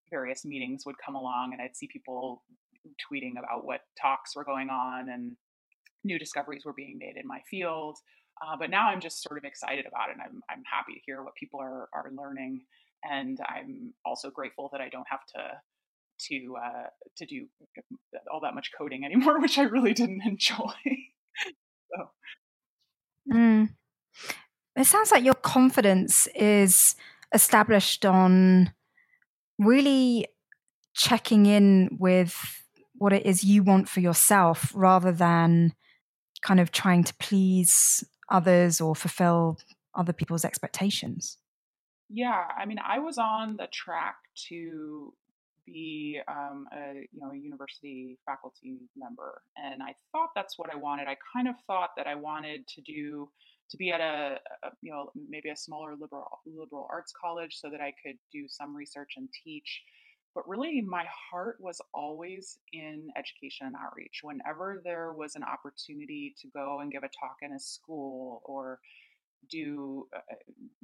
[0.09, 2.43] various meetings would come along and I'd see people
[3.11, 5.35] tweeting about what talks were going on and
[6.03, 7.97] new discoveries were being made in my field.
[8.41, 10.13] Uh, but now I'm just sort of excited about it.
[10.13, 12.61] And I'm, I'm happy to hear what people are, are learning.
[13.03, 15.61] And I'm also grateful that I don't have to
[16.27, 17.47] to uh, to do
[18.31, 20.73] all that much coding anymore, which I really didn't enjoy.
[21.91, 22.11] so.
[23.31, 23.69] Mm.
[24.75, 26.95] It sounds like your confidence is
[27.33, 28.73] established on
[29.57, 30.27] really
[30.93, 35.73] checking in with what it is you want for yourself rather than
[36.41, 39.57] kind of trying to please others or fulfill
[39.95, 41.37] other people's expectations.
[42.09, 44.15] Yeah, I mean, I was on the track
[44.47, 45.13] to
[45.71, 50.77] be um, a you know a university faculty member, and I thought that's what I
[50.77, 51.07] wanted.
[51.07, 53.29] I kind of thought that I wanted to do
[53.69, 57.69] to be at a, a, you know maybe a smaller liberal liberal arts college so
[57.69, 59.81] that I could do some research and teach.
[60.35, 64.19] But really, my heart was always in education and outreach.
[64.21, 68.79] Whenever there was an opportunity to go and give a talk in a school or
[69.49, 70.35] do uh,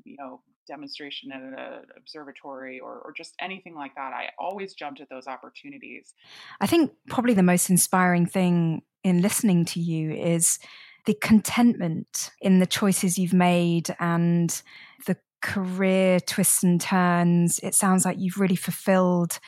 [0.04, 1.56] you know demonstration at an
[1.98, 6.14] observatory or, or just anything like that i always jumped at those opportunities.
[6.62, 10.60] I think probably the most inspiring thing in listening to you is
[11.06, 14.62] the contentment in the choices you've made and
[15.06, 17.60] the career twists and turns.
[17.60, 19.40] It sounds like you've really fulfilled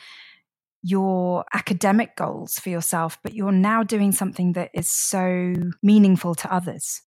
[0.82, 5.52] your academic goals for yourself but you're now doing something that is so
[5.82, 7.02] meaningful to others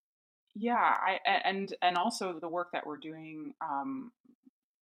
[0.55, 4.11] yeah, I and and also the work that we're doing um,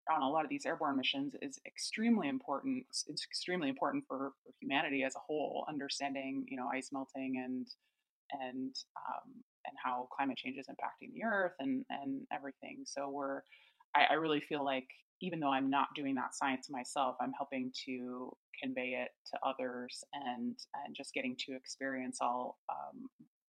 [0.09, 2.85] on a lot of these airborne missions is extremely important.
[2.89, 7.67] It's extremely important for, for humanity as a whole, understanding you know ice melting and
[8.41, 9.33] and um,
[9.65, 12.83] and how climate change is impacting the Earth and and everything.
[12.85, 13.41] So we're
[13.95, 14.87] I, I really feel like
[15.21, 20.03] even though I'm not doing that science myself, I'm helping to convey it to others
[20.13, 23.09] and and just getting to experience all um,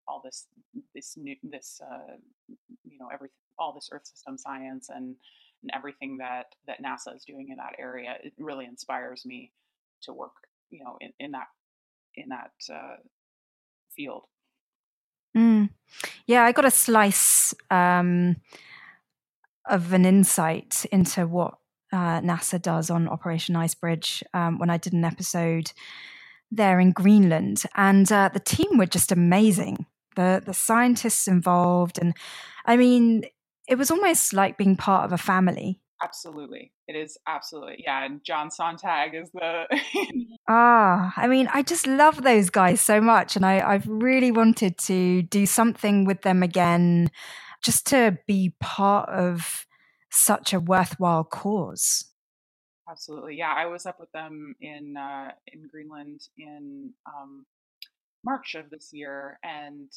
[0.09, 0.47] all this
[0.95, 2.17] this new this uh,
[2.85, 5.17] you know every all this Earth system science and
[5.63, 8.17] and everything that that NASA is doing in that area.
[8.23, 9.53] It really inspires me
[10.03, 10.33] to work
[10.71, 11.49] you know in, in that
[12.15, 12.97] in that uh,
[13.95, 14.25] field.
[15.37, 15.71] Mm.
[16.27, 18.37] Yeah, I got a slice um,
[19.67, 21.59] of an insight into what
[21.93, 25.73] uh, NASA does on Operation Icebridge um, when I did an episode
[26.51, 29.87] there in Greenland, and uh, the team were just amazing.
[30.19, 32.13] The the scientists involved, and
[32.67, 33.23] I mean,
[33.69, 35.81] it was almost like being part of a family.
[36.03, 36.73] Absolutely.
[36.87, 37.83] It is absolutely.
[37.85, 38.05] Yeah.
[38.05, 39.67] And John Sonntag is the.
[40.49, 43.37] ah, I mean, I just love those guys so much.
[43.37, 47.11] And I, I've really wanted to do something with them again,
[47.63, 49.67] just to be part of
[50.11, 52.07] such a worthwhile cause.
[52.89, 53.37] Absolutely.
[53.37, 53.53] Yeah.
[53.57, 57.45] I was up with them in, uh, in Greenland in um,
[58.25, 59.39] March of this year.
[59.43, 59.91] And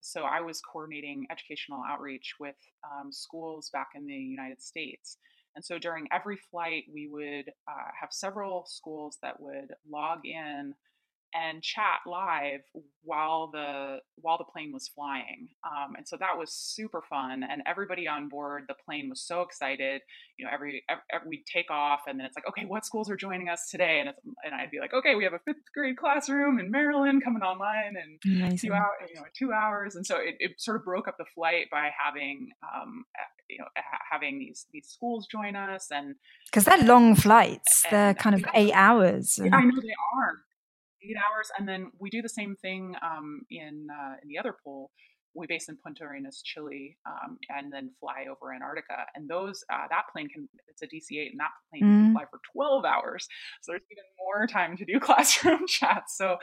[0.00, 5.18] so I was coordinating educational outreach with um, schools back in the United States.
[5.56, 10.74] And so during every flight, we would uh, have several schools that would log in
[11.34, 12.60] and chat live
[13.02, 17.62] while the while the plane was flying um, and so that was super fun and
[17.66, 20.00] everybody on board the plane was so excited
[20.36, 23.16] you know every, every, we'd take off and then it's like okay what schools are
[23.16, 24.00] joining us today?
[24.00, 24.10] and
[24.44, 27.94] and I'd be like okay we have a fifth grade classroom in Maryland coming online
[27.96, 31.16] in two hours you know two hours and so it, it sort of broke up
[31.18, 33.04] the flight by having um,
[33.48, 33.66] you know
[34.10, 36.14] having these these schools join us and
[36.46, 39.54] because they're long flights they're kind of eight hours and...
[39.54, 40.34] I know they are
[41.08, 44.54] eight hours, and then we do the same thing um, in uh, in the other
[44.64, 44.90] pole.
[45.34, 49.06] We base in Punta Arenas, Chile, um, and then fly over Antarctica.
[49.14, 52.04] And those uh, that plane can it's a DC-8, and that plane mm.
[52.04, 53.28] can fly for 12 hours.
[53.62, 56.16] So there's even more time to do classroom chats.
[56.16, 56.36] So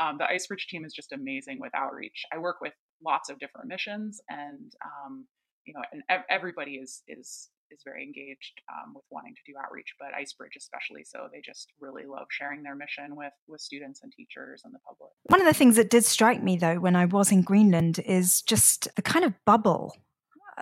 [0.00, 2.22] um, the Icebridge team is just amazing with outreach.
[2.32, 2.72] I work with
[3.04, 5.26] lots of different missions, and um,
[5.66, 9.94] you know, and everybody is is is very engaged um, with wanting to do outreach,
[9.98, 11.28] but Icebridge especially so.
[11.32, 15.10] They just really love sharing their mission with with students and teachers and the public.
[15.24, 18.42] One of the things that did strike me though when I was in Greenland is
[18.42, 19.96] just the kind of bubble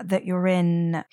[0.03, 1.05] that you're in.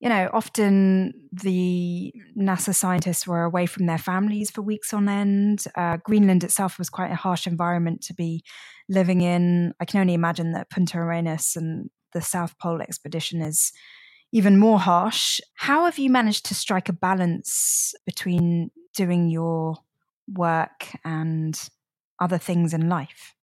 [0.00, 5.64] You know, often the NASA scientists were away from their families for weeks on end.
[5.76, 8.44] Uh, Greenland itself was quite a harsh environment to be
[8.88, 9.72] living in.
[9.80, 13.72] I can only imagine that Punta Arenas and the South Pole expedition is
[14.34, 15.40] even more harsh.
[15.54, 19.76] How have you managed to strike a balance between doing your
[20.28, 21.56] work and
[22.20, 23.36] other things in life?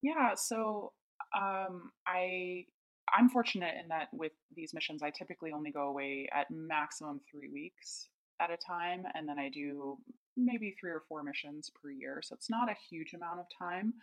[0.00, 0.92] Yeah, so
[1.36, 2.66] um, I
[3.12, 7.50] I'm fortunate in that with these missions, I typically only go away at maximum three
[7.52, 8.08] weeks
[8.40, 9.98] at a time, and then I do
[10.36, 12.20] maybe three or four missions per year.
[12.22, 13.94] So it's not a huge amount of time.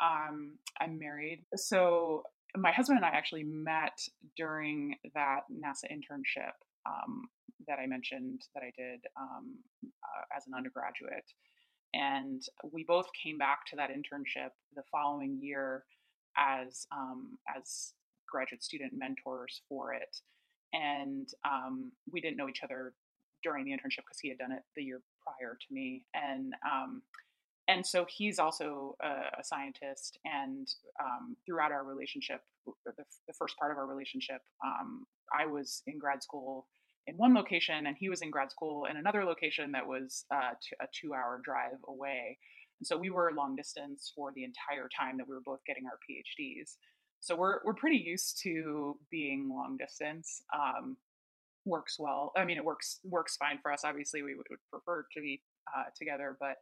[0.00, 2.24] Um, I'm married, so
[2.56, 3.98] my husband and I actually met
[4.36, 6.52] during that NASA internship
[6.86, 7.24] um,
[7.66, 11.30] that I mentioned that I did um, uh, as an undergraduate.
[11.94, 15.84] And we both came back to that internship the following year
[16.36, 17.92] as um, as
[18.28, 20.16] graduate student mentors for it.
[20.72, 22.94] And um, we didn't know each other
[23.42, 26.04] during the internship because he had done it the year prior to me.
[26.14, 27.02] And um,
[27.68, 30.68] and so he's also a, a scientist and
[31.00, 32.40] um, throughout our relationship
[32.84, 32.92] the,
[33.26, 35.04] the, first part of our relationship um,
[35.38, 36.66] i was in grad school
[37.06, 40.50] in one location and he was in grad school in another location that was uh,
[40.62, 42.38] t- a two hour drive away.
[42.80, 45.84] And so we were long distance for the entire time that we were both getting
[45.86, 46.76] our phds
[47.20, 50.96] so we're, we're pretty used to being long distance um,
[51.64, 53.82] works well i mean it works works fine for us.
[53.84, 55.40] Obviously we would, would prefer to be
[55.76, 56.56] uh, together but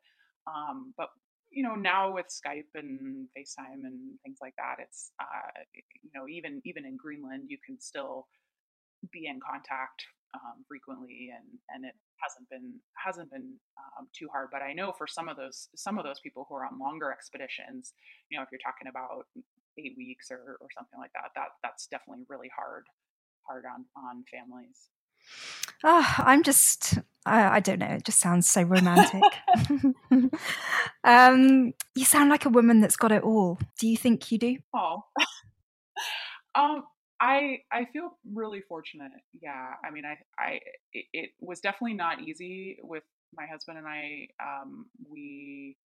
[0.46, 1.08] um, but
[1.50, 6.28] you know now with Skype and FaceTime and things like that, it's uh, you know
[6.28, 8.26] even even in Greenland you can still
[9.12, 13.54] be in contact um, frequently, and and it hasn't been hasn't been
[13.98, 14.48] um, too hard.
[14.52, 17.10] But I know for some of those some of those people who are on longer
[17.10, 17.94] expeditions,
[18.30, 19.26] you know, if you're talking about
[19.78, 22.84] eight weeks or, or something like that, that that's definitely really hard
[23.46, 24.88] hard on on families.
[25.82, 27.86] Oh, I'm just, I, I, don't know.
[27.86, 29.22] It just sounds so romantic.
[31.04, 33.58] um, you sound like a woman that's got it all.
[33.78, 34.56] Do you think you do?
[34.74, 35.04] Oh,
[36.54, 36.84] um,
[37.20, 39.12] I I feel really fortunate.
[39.40, 40.60] Yeah, I mean, I I
[40.92, 43.04] it, it was definitely not easy with
[43.34, 44.28] my husband and I.
[44.42, 45.76] Um, we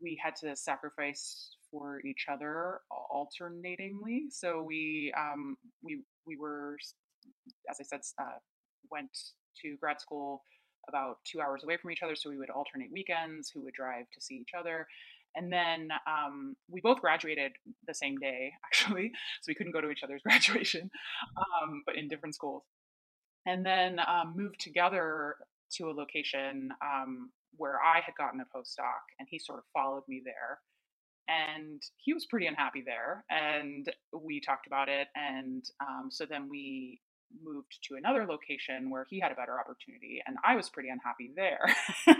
[0.00, 2.80] we had to sacrifice for each other
[3.10, 4.26] alternatingly.
[4.30, 6.76] So we um, we we were
[7.68, 8.38] as I said, uh,
[8.90, 9.10] went
[9.62, 10.42] to grad school
[10.88, 13.50] about two hours away from each other, so we would alternate weekends.
[13.50, 14.86] Who would drive to see each other,
[15.36, 17.52] and then um, we both graduated
[17.86, 20.90] the same day, actually, so we couldn't go to each other's graduation,
[21.36, 22.64] um, but in different schools.
[23.44, 25.36] And then um, moved together
[25.74, 30.02] to a location um, where I had gotten a postdoc, and he sort of followed
[30.08, 30.58] me there.
[31.28, 35.08] And he was pretty unhappy there, and we talked about it.
[35.16, 37.00] And um, so then we
[37.42, 41.32] moved to another location where he had a better opportunity, and I was pretty unhappy
[41.34, 41.74] there.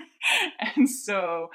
[0.77, 1.49] and so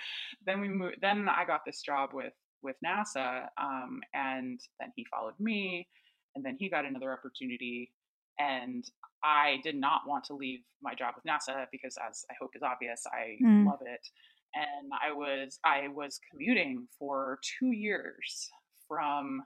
[0.46, 0.98] then we moved.
[1.02, 2.34] Then I got this job with
[2.64, 5.88] with NASA, um, and then he followed me,
[6.36, 7.92] and then he got another opportunity,
[8.40, 8.84] and
[9.24, 12.64] I did not want to leave my job with NASA because, as I hope is
[12.64, 13.66] obvious, I mm.
[13.66, 14.08] love it.
[14.54, 18.50] And I was I was commuting for two years
[18.88, 19.44] from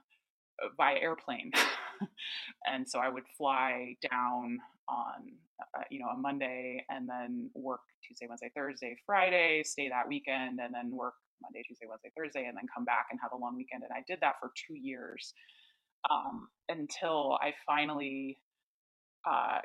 [0.62, 1.52] uh, by airplane,
[2.66, 5.32] and so I would fly down on
[5.76, 10.60] uh, you know a Monday and then work Tuesday, Wednesday, Thursday, Friday, stay that weekend,
[10.60, 13.56] and then work Monday, Tuesday, Wednesday, Thursday, and then come back and have a long
[13.56, 13.82] weekend.
[13.82, 15.34] And I did that for two years
[16.10, 18.38] um, until I finally
[19.28, 19.58] uh,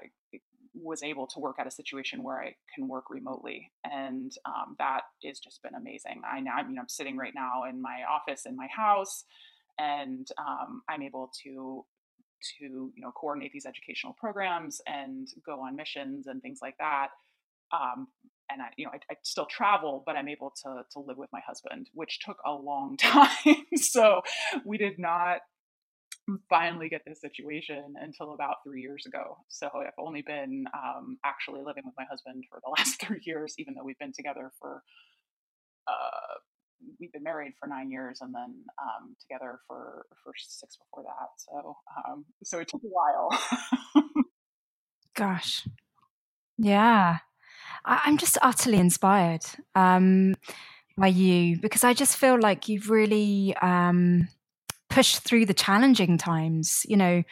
[0.74, 5.02] was able to work at a situation where I can work remotely, and um, that
[5.26, 6.22] has just been amazing.
[6.26, 9.26] I now, I mean, I'm sitting right now in my office in my house,
[9.80, 11.86] and um, I'm able to
[12.60, 17.10] to you know coordinate these educational programs and go on missions and things like that.
[17.72, 18.08] Um,
[18.52, 21.30] and I, you know, I, I, still travel, but I'm able to to live with
[21.32, 23.66] my husband, which took a long time.
[23.76, 24.22] so
[24.66, 25.40] we did not
[26.50, 29.38] finally get this situation until about three years ago.
[29.50, 33.56] So I've only been um, actually living with my husband for the last three years,
[33.58, 34.84] even though we've been together for,
[35.88, 36.36] uh,
[37.00, 41.30] we've been married for nine years and then um, together for, for six before that.
[41.38, 41.78] So,
[42.08, 43.30] um, so it took a while.
[45.16, 45.68] Gosh.
[46.58, 47.18] Yeah.
[47.86, 49.44] I, am just utterly inspired
[49.76, 50.36] um,
[50.98, 54.28] by you because I just feel like you've really, um,
[54.92, 56.86] push through the challenging times.
[56.88, 57.24] You know,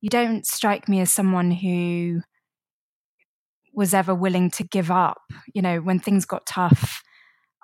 [0.00, 2.20] you don't strike me as someone who
[3.72, 5.22] was ever willing to give up.
[5.54, 7.02] You know, when things got tough,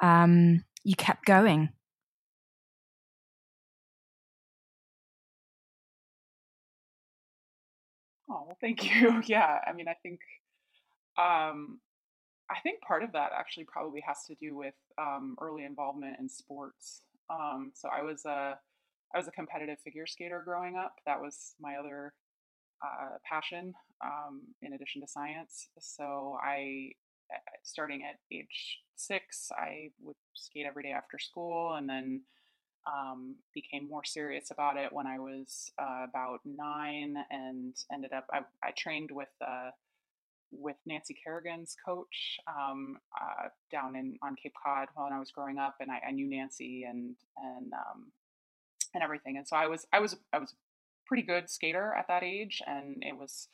[0.00, 1.70] um, you kept going.
[8.28, 9.22] Oh, well, thank you.
[9.26, 10.20] Yeah, I mean, I think,
[11.18, 11.80] um,
[12.50, 16.28] I think part of that actually probably has to do with um, early involvement in
[16.28, 17.02] sports.
[17.30, 18.58] Um, so I was a
[19.14, 20.94] I was a competitive figure skater growing up.
[21.06, 22.14] That was my other
[22.84, 23.74] uh, passion
[24.04, 25.68] um, in addition to science.
[25.80, 26.92] So I,
[27.62, 32.22] starting at age six, I would skate every day after school, and then
[32.86, 38.26] um, became more serious about it when I was uh, about nine, and ended up
[38.32, 39.28] I, I trained with.
[39.40, 39.70] Uh,
[40.52, 45.58] with Nancy Kerrigan's coach um, uh, down in on Cape Cod when I was growing
[45.58, 48.10] up, and I, I knew Nancy and and um,
[48.94, 49.36] and everything.
[49.36, 50.54] And so I was I was I was a
[51.06, 53.48] pretty good skater at that age, and it was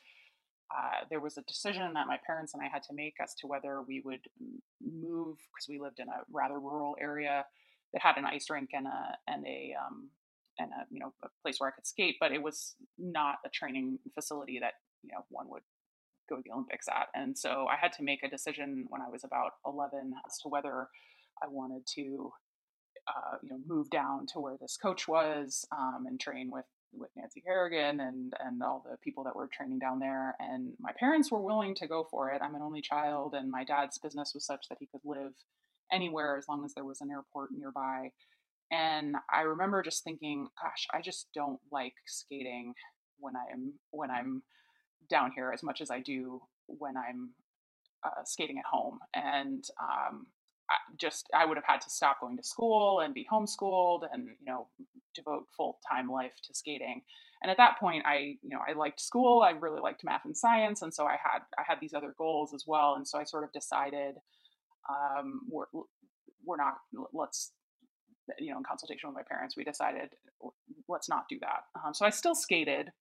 [0.75, 3.47] uh, there was a decision that my parents and I had to make as to
[3.47, 4.21] whether we would
[4.81, 7.45] move because we lived in a rather rural area
[7.93, 10.09] that had an ice rink and a and a um,
[10.59, 13.49] and a you know a place where I could skate, but it was not a
[13.49, 15.63] training facility that you know one would
[16.29, 17.07] go to the Olympics at.
[17.15, 20.49] And so I had to make a decision when I was about 11 as to
[20.49, 20.89] whether
[21.41, 22.33] I wanted to
[23.07, 27.09] uh, you know, move down to where this coach was um, and train with with
[27.15, 30.35] Nancy Kerrigan and and all the people that were training down there.
[30.39, 32.41] And my parents were willing to go for it.
[32.41, 35.33] I'm an only child, and my dad's business was such that he could live
[35.91, 38.11] anywhere as long as there was an airport nearby.
[38.71, 42.73] And I remember just thinking, gosh, I just don't like skating
[43.19, 44.43] when I'm when I'm
[45.09, 47.31] down here as much as I do when I'm
[48.03, 48.99] uh, skating at home.
[49.13, 50.27] And um,
[50.97, 54.45] just I would have had to stop going to school and be homeschooled and you
[54.45, 54.67] know
[55.17, 57.01] devote full time life to skating.
[57.41, 59.41] And at that point, I you know I liked school.
[59.41, 62.53] I really liked math and science, and so I had I had these other goals
[62.53, 62.95] as well.
[62.95, 64.15] And so I sort of decided
[64.89, 65.65] um, we're
[66.45, 66.77] we're not
[67.13, 67.51] let's
[68.39, 70.09] you know in consultation with my parents we decided
[70.87, 71.63] let's not do that.
[71.83, 72.91] Um, so I still skated,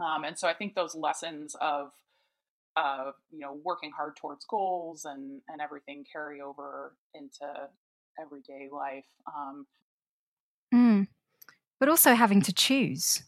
[0.00, 1.92] um, and so I think those lessons of
[2.76, 7.46] of you know working hard towards goals and and everything carry over into
[8.20, 9.66] everyday life um.
[11.80, 13.22] But also having to choose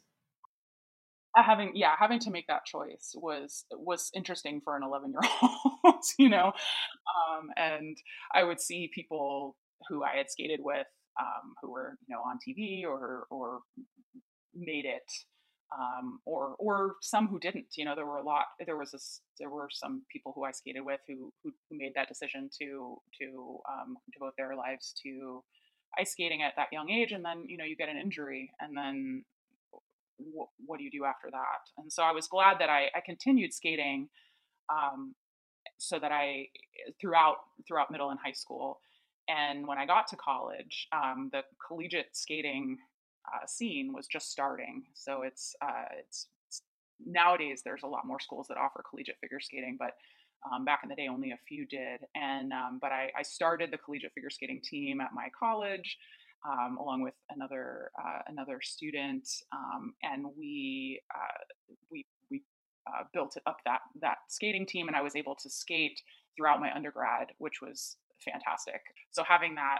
[1.36, 5.30] uh, having yeah having to make that choice was was interesting for an 11 year
[5.84, 6.52] old you know
[7.16, 7.96] um, and
[8.34, 9.56] i would see people
[9.88, 10.86] who i had skated with
[11.20, 13.60] um, who were you know on tv or or
[14.54, 15.10] made it
[15.78, 17.66] um, or or some who didn't.
[17.76, 18.46] You know, there were a lot.
[18.64, 19.20] There was this.
[19.38, 22.98] There were some people who I skated with who who, who made that decision to
[23.20, 25.42] to um, devote their lives to
[25.98, 28.76] ice skating at that young age, and then you know you get an injury, and
[28.76, 29.24] then
[30.18, 31.62] what do you do after that?
[31.78, 34.08] And so I was glad that I, I continued skating,
[34.68, 35.14] um,
[35.78, 36.46] so that I
[37.00, 37.36] throughout
[37.66, 38.80] throughout middle and high school.
[39.28, 42.76] And when I got to college, um, the collegiate skating
[43.32, 44.82] uh, scene was just starting.
[44.94, 46.62] So it's, uh, it's, it's
[47.04, 49.92] nowadays there's a lot more schools that offer collegiate figure skating, but
[50.50, 52.00] um, back in the day only a few did.
[52.14, 55.98] And um, but I, I, started the collegiate figure skating team at my college.
[56.44, 61.38] Um, along with another uh, another student, um, and we uh,
[61.88, 62.42] we we
[62.88, 66.02] uh, built it up that that skating team, and I was able to skate
[66.36, 68.80] throughout my undergrad, which was fantastic.
[69.12, 69.78] So having that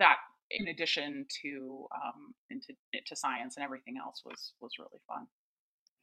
[0.00, 0.16] that
[0.50, 2.74] in addition to um, into
[3.06, 5.26] to science and everything else was was really fun.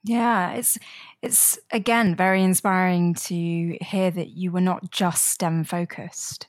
[0.03, 0.77] Yeah, it's
[1.21, 6.47] it's again very inspiring to hear that you were not just STEM focused,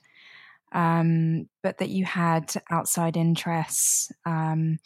[0.71, 4.79] um, but that you had outside interests, um,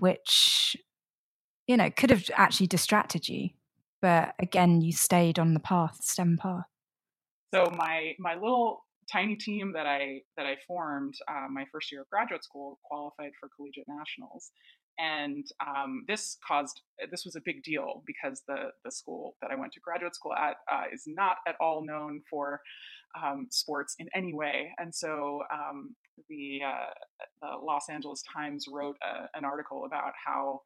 [0.00, 0.76] which
[1.66, 3.50] you know could have actually distracted you.
[4.00, 6.66] But again, you stayed on the path, STEM path.
[7.54, 12.02] So my my little tiny team that I that I formed uh, my first year
[12.02, 14.50] of graduate school qualified for collegiate nationals,
[14.98, 16.80] and um, this caused
[17.10, 20.34] this was a big deal because the the school that I went to graduate school
[20.34, 22.60] at uh, is not at all known for
[23.22, 25.94] um, sports in any way, and so um,
[26.28, 26.90] the, uh,
[27.42, 30.62] the, Los Angeles Times wrote a, an article about how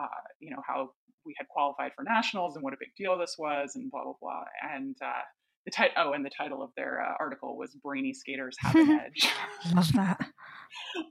[0.00, 0.06] uh,
[0.40, 0.90] you know how
[1.24, 4.14] we had qualified for nationals and what a big deal this was and blah blah
[4.20, 4.44] blah.
[4.72, 5.22] And uh,
[5.64, 8.90] the title oh and the title of their uh, article was brainy skaters have an
[9.06, 9.28] edge.
[9.74, 10.20] Love that.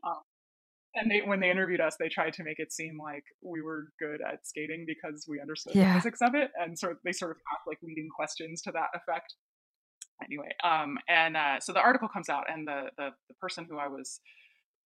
[0.03, 0.21] Um,
[0.97, 3.87] and they when they interviewed us they tried to make it seem like we were
[3.99, 5.93] good at skating because we understood yeah.
[5.93, 8.89] the physics of it and so they sort of asked like leading questions to that
[8.93, 9.35] effect
[10.23, 13.77] anyway um, and uh, so the article comes out and the, the, the person who
[13.77, 14.19] i was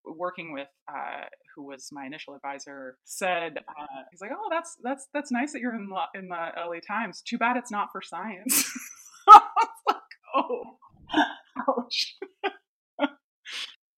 [0.05, 5.07] working with uh, who was my initial advisor said uh, he's like oh that's that's
[5.13, 8.71] that's nice that you're in, in the la times too bad it's not for science
[9.87, 9.97] like,
[10.35, 10.63] oh,
[11.69, 12.17] ouch.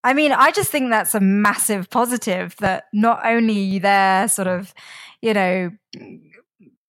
[0.03, 4.27] I mean, I just think that's a massive positive that not only are you there,
[4.27, 4.73] sort of,
[5.21, 5.71] you know,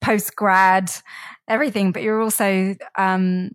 [0.00, 0.90] post grad,
[1.48, 3.52] everything, but you're also um,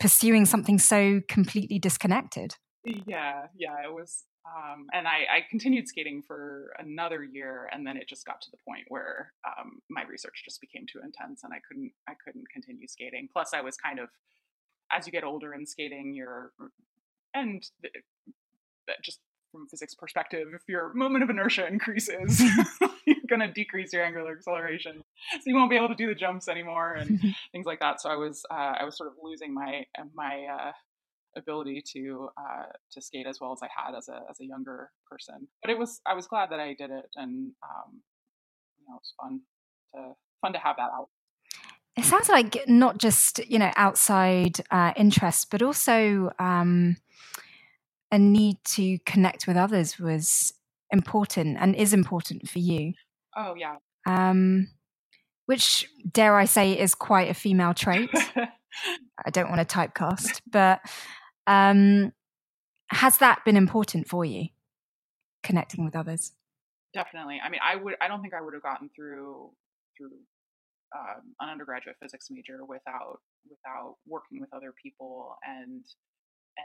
[0.00, 2.56] pursuing something so completely disconnected.
[2.84, 4.24] Yeah, yeah, it was.
[4.46, 8.50] Um, and I, I, continued skating for another year, and then it just got to
[8.50, 12.48] the point where um, my research just became too intense, and I couldn't, I couldn't
[12.50, 13.28] continue skating.
[13.30, 14.08] Plus, I was kind of
[14.90, 16.52] as you get older in skating, you're
[17.34, 17.62] and
[19.02, 19.20] just
[19.52, 22.42] from a physics perspective, if your moment of inertia increases,
[23.06, 26.14] you're going to decrease your angular acceleration, so you won't be able to do the
[26.14, 27.20] jumps anymore and
[27.52, 28.00] things like that.
[28.00, 29.84] So I was uh, I was sort of losing my
[30.14, 30.72] my uh,
[31.36, 34.90] ability to uh, to skate as well as I had as a as a younger
[35.10, 35.48] person.
[35.62, 38.02] But it was I was glad that I did it, and um,
[38.78, 39.40] you know it was fun
[39.94, 41.08] to fun to have that out.
[41.96, 46.96] It sounds like not just you know outside uh, interests, but also um,
[48.10, 50.52] a need to connect with others was
[50.90, 52.94] important and is important for you.
[53.36, 53.76] Oh yeah.
[54.06, 54.68] Um,
[55.46, 58.10] which dare I say is quite a female trait.
[59.26, 60.80] I don't want to typecast, but
[61.46, 62.12] um,
[62.90, 64.48] has that been important for you,
[65.42, 66.32] connecting with others?
[66.94, 67.40] Definitely.
[67.42, 67.94] I mean, I would.
[68.00, 69.50] I don't think I would have gotten through
[69.96, 70.12] through
[70.96, 75.84] um, an undergraduate physics major without without working with other people and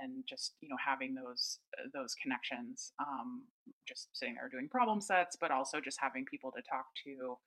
[0.02, 3.44] and just you know having those uh, those connections um,
[3.88, 7.38] just sitting there doing problem sets but also just having people to talk to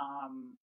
[0.00, 0.56] um,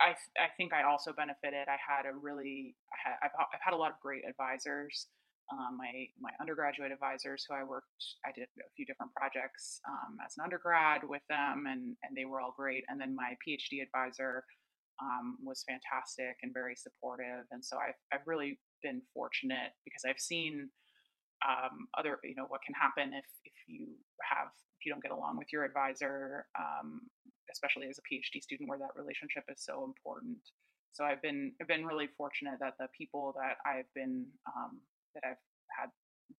[0.00, 1.66] I, I think I also benefited.
[1.66, 5.08] I had a really, I had, I've, I've had a lot of great advisors.
[5.50, 5.90] Um, my
[6.20, 7.90] my undergraduate advisors, who I worked,
[8.24, 12.24] I did a few different projects um, as an undergrad with them, and and they
[12.24, 12.84] were all great.
[12.88, 14.44] And then my PhD advisor,
[15.02, 17.46] um, was fantastic and very supportive.
[17.50, 20.68] And so I've, I've really been fortunate because I've seen
[21.46, 25.12] um, other, you know, what can happen if, if you have, if you don't get
[25.12, 27.00] along with your advisor, um,
[27.50, 30.38] especially as a PhD student where that relationship is so important.
[30.92, 34.80] So I've been, I've been really fortunate that the people that I've been, um,
[35.14, 35.88] that I've had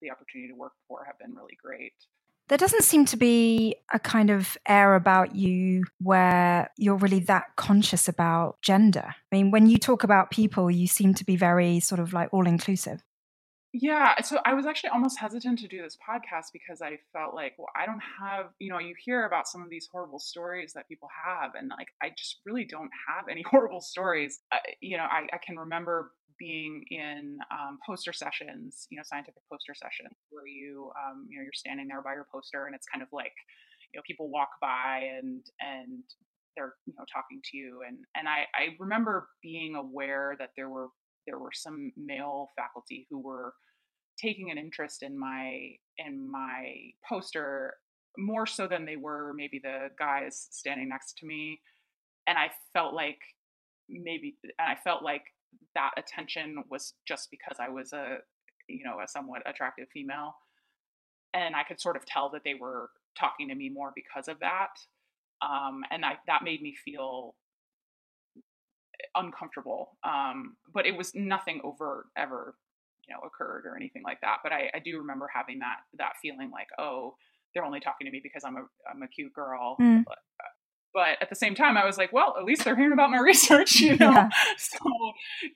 [0.01, 1.93] the opportunity to work for have been really great.
[2.49, 7.45] There doesn't seem to be a kind of air about you where you're really that
[7.55, 9.05] conscious about gender.
[9.07, 12.33] I mean, when you talk about people, you seem to be very sort of like
[12.33, 13.01] all inclusive.
[13.75, 17.53] Yeah, so I was actually almost hesitant to do this podcast because I felt like,
[17.57, 20.87] well, I don't have, you know, you hear about some of these horrible stories that
[20.87, 24.41] people have, and like, I just really don't have any horrible stories.
[24.51, 29.41] Uh, you know, I, I, can remember being in um, poster sessions, you know, scientific
[29.51, 32.87] poster sessions where you, um, you know, you're standing there by your poster, and it's
[32.87, 33.33] kind of like,
[33.93, 36.03] you know, people walk by and and
[36.55, 40.69] they're you know talking to you, and and I I remember being aware that there
[40.69, 40.89] were
[41.27, 43.53] there were some male faculty who were
[44.21, 46.73] taking an interest in my in my
[47.07, 47.75] poster
[48.17, 51.59] more so than they were maybe the guys standing next to me.
[52.27, 53.19] And i felt like
[53.89, 55.23] maybe and i felt like
[55.75, 58.17] that attention was just because i was a
[58.67, 60.35] you know a somewhat attractive female
[61.33, 64.39] and i could sort of tell that they were talking to me more because of
[64.39, 64.69] that
[65.43, 67.35] um, and I, that made me feel
[69.15, 69.97] uncomfortable.
[70.03, 72.55] Um, but it was nothing overt ever,
[73.07, 74.37] you know, occurred or anything like that.
[74.43, 77.15] But I, I, do remember having that that feeling like, oh,
[77.53, 79.75] they're only talking to me because I'm a I'm a cute girl.
[79.81, 80.03] Mm.
[80.93, 83.19] But, at the same time, I was like, well, at least they're hearing about my
[83.31, 84.11] research, you know.
[84.11, 84.29] Yeah.
[84.57, 84.77] So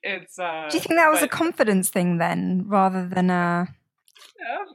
[0.03, 0.39] it's.
[0.39, 3.67] Uh, do you think that was but, a confidence thing then, rather than a?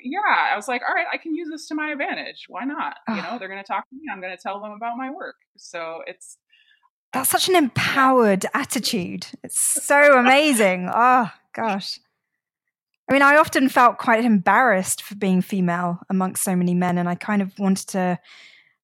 [0.03, 0.19] yeah,
[0.53, 2.47] I was like, all right, I can use this to my advantage.
[2.49, 2.97] Why not?
[3.09, 4.03] You know, they're going to talk to me.
[4.13, 5.37] I'm going to tell them about my work.
[5.57, 6.39] So it's
[7.13, 9.27] that's such an empowered attitude.
[9.45, 10.89] It's so amazing.
[10.93, 11.99] oh, gosh.
[13.09, 17.09] I mean, I often felt quite embarrassed for being female amongst so many men, and
[17.09, 18.19] I kind of wanted to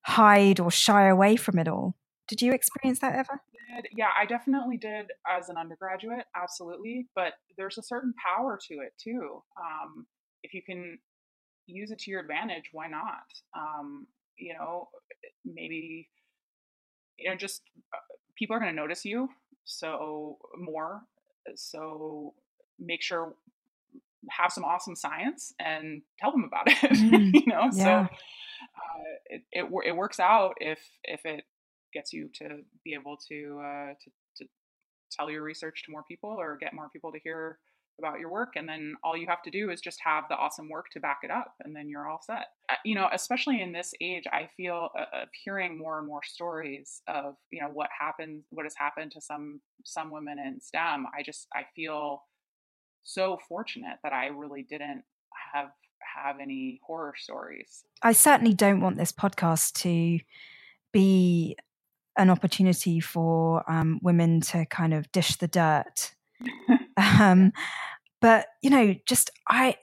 [0.08, 1.94] hide or shy away from it all.
[2.28, 3.40] Did you experience that ever?
[3.92, 7.06] Yeah, I definitely did as an undergraduate, absolutely.
[7.14, 9.42] But there's a certain power to it too.
[9.56, 10.06] Um,
[10.42, 10.98] if you can
[11.66, 13.26] use it to your advantage, why not?
[13.56, 14.06] Um,
[14.36, 14.88] you know,
[15.44, 16.08] maybe
[17.18, 17.98] you know just uh,
[18.36, 19.28] people are going to notice you
[19.64, 21.02] so more
[21.56, 22.34] so
[22.78, 23.34] make sure
[24.30, 27.84] have some awesome science and tell them about it mm, you know yeah.
[27.84, 28.08] so uh,
[29.26, 31.44] it, it, it works out if if it
[31.92, 34.48] gets you to be able to uh, to, to
[35.10, 37.58] tell your research to more people or get more people to hear
[37.98, 40.68] about your work and then all you have to do is just have the awesome
[40.68, 43.72] work to back it up and then you're all set uh, you know especially in
[43.72, 48.42] this age i feel uh, hearing more and more stories of you know what happened
[48.50, 52.22] what has happened to some some women in stem i just i feel
[53.08, 55.02] so fortunate that i really didn't
[55.52, 57.84] have have any horror stories.
[58.02, 60.18] I certainly don't want this podcast to
[60.92, 61.56] be
[62.16, 66.14] an opportunity for um, women to kind of dish the dirt.
[67.20, 67.52] Um,
[68.20, 69.76] but you know, just I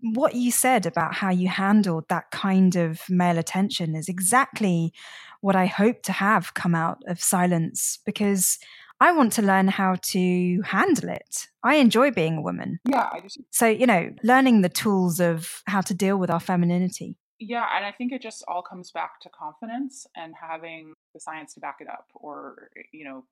[0.00, 4.94] what you said about how you handled that kind of male attention is exactly
[5.42, 8.58] what I hope to have come out of silence because
[9.00, 11.46] I want to learn how to handle it.
[11.62, 12.80] I enjoy being a woman.
[12.88, 16.40] Yeah, I just so you know, learning the tools of how to deal with our
[16.40, 17.16] femininity.
[17.38, 21.54] Yeah, and I think it just all comes back to confidence and having the science
[21.54, 23.24] to back it up, or you know,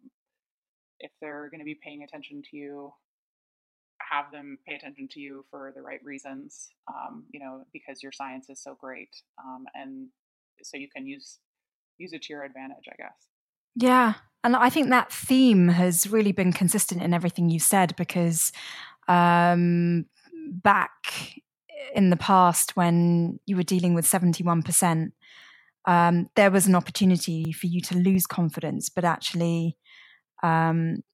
[1.00, 2.92] if they're going to be paying attention to you
[4.10, 8.12] have them pay attention to you for the right reasons, um, you know, because your
[8.12, 9.10] science is so great,
[9.42, 10.08] um, and
[10.62, 11.38] so you can use
[11.98, 13.28] use it to your advantage, I guess.
[13.76, 18.52] Yeah, and I think that theme has really been consistent in everything you've said because
[19.06, 20.06] um,
[20.50, 21.40] back
[21.94, 25.12] in the past when you were dealing with seventy one percent.
[25.88, 29.76] Um, there was an opportunity for you to lose confidence, but actually,
[30.42, 31.04] um,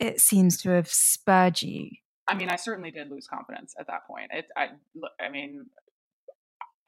[0.00, 1.90] it seems to have spurred you
[2.28, 4.30] I mean, I certainly did lose confidence at that point.
[4.32, 4.68] It, I,
[5.20, 5.66] I mean,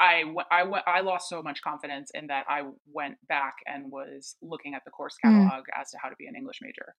[0.01, 4.75] I, I, I lost so much confidence in that I went back and was looking
[4.75, 5.31] at the course mm.
[5.31, 5.81] catalog mm.
[5.81, 6.95] as to how to be an English major.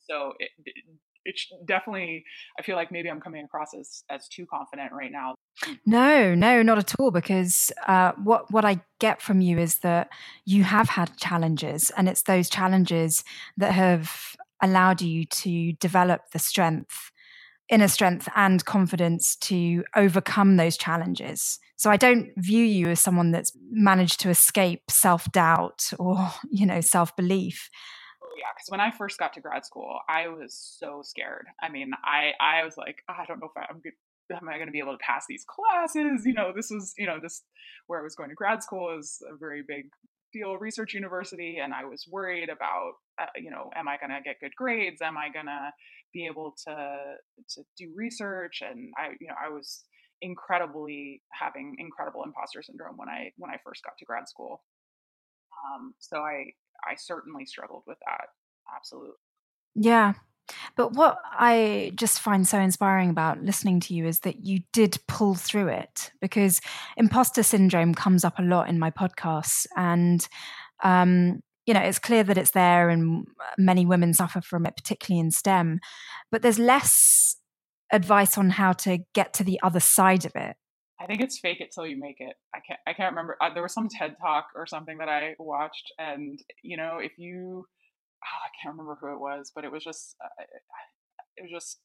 [0.00, 0.84] So it, it,
[1.26, 2.24] it's definitely,
[2.58, 5.34] I feel like maybe I'm coming across as, as too confident right now.
[5.84, 7.10] No, no, not at all.
[7.10, 10.08] Because uh, what what I get from you is that
[10.46, 13.24] you have had challenges, and it's those challenges
[13.58, 17.09] that have allowed you to develop the strength
[17.70, 21.58] inner strength and confidence to overcome those challenges.
[21.76, 26.66] So I don't view you as someone that's managed to escape self doubt or, you
[26.66, 27.70] know, self belief.
[28.36, 31.46] Yeah, because when I first got to grad school, I was so scared.
[31.62, 33.92] I mean, I I was like, oh, I don't know if I'm good.
[34.32, 36.24] Am I going to be able to pass these classes?
[36.24, 37.42] You know, this was, you know, this
[37.88, 39.86] where I was going to grad school is a very big
[40.32, 44.20] deal research university and i was worried about uh, you know am i going to
[44.24, 45.70] get good grades am i going to
[46.12, 47.14] be able to
[47.48, 49.84] to do research and i you know i was
[50.22, 54.62] incredibly having incredible imposter syndrome when i when i first got to grad school
[55.66, 56.44] um, so i
[56.88, 58.28] i certainly struggled with that
[58.76, 59.14] absolutely
[59.74, 60.12] yeah
[60.76, 64.98] But what I just find so inspiring about listening to you is that you did
[65.06, 66.60] pull through it because
[66.96, 69.66] imposter syndrome comes up a lot in my podcasts.
[69.76, 70.26] And,
[70.82, 73.26] um, you know, it's clear that it's there and
[73.58, 75.80] many women suffer from it, particularly in STEM.
[76.30, 77.36] But there's less
[77.92, 80.56] advice on how to get to the other side of it.
[81.00, 82.36] I think it's fake it till you make it.
[82.54, 82.80] I can't.
[82.86, 83.36] I can't remember.
[83.40, 87.12] Uh, there was some TED talk or something that I watched, and you know, if
[87.16, 90.28] you oh, I can't remember who it was, but it was just uh,
[91.36, 91.80] it was just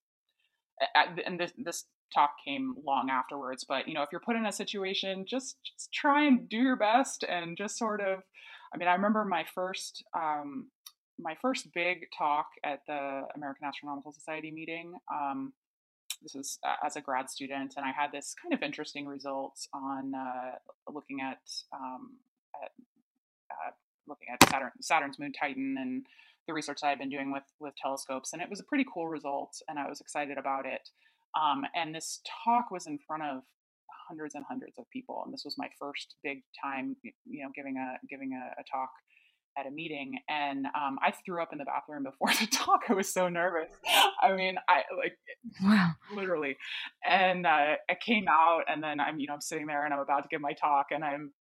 [1.26, 3.66] and this this talk came long afterwards.
[3.68, 6.76] But you know, if you're put in a situation, just just try and do your
[6.76, 8.20] best and just sort of.
[8.74, 10.68] I mean, I remember my first um,
[11.20, 14.96] my first big talk at the American Astronomical Society meeting.
[15.14, 15.54] Um,
[16.22, 19.68] this was uh, as a grad student, and I had this kind of interesting results
[19.74, 21.40] on uh, looking at,
[21.74, 22.14] um,
[22.64, 22.72] at
[23.52, 23.72] uh,
[24.08, 26.06] looking at Saturn, Saturn's moon Titan and
[26.48, 29.08] the research I had been doing with with telescopes, and it was a pretty cool
[29.08, 30.90] result, and I was excited about it.
[31.40, 33.44] Um, and this talk was in front of
[34.08, 37.78] hundreds and hundreds of people, and this was my first big time, you know, giving
[37.78, 38.90] a giving a, a talk
[39.58, 42.82] at a meeting and um, I threw up in the bathroom before the talk.
[42.90, 43.72] I was so nervous.
[44.22, 45.18] I mean, I like
[45.64, 46.58] wow, literally.
[47.08, 50.00] And uh, I came out, and then I'm, you know, I'm sitting there and I'm
[50.00, 51.32] about to give my talk, and I'm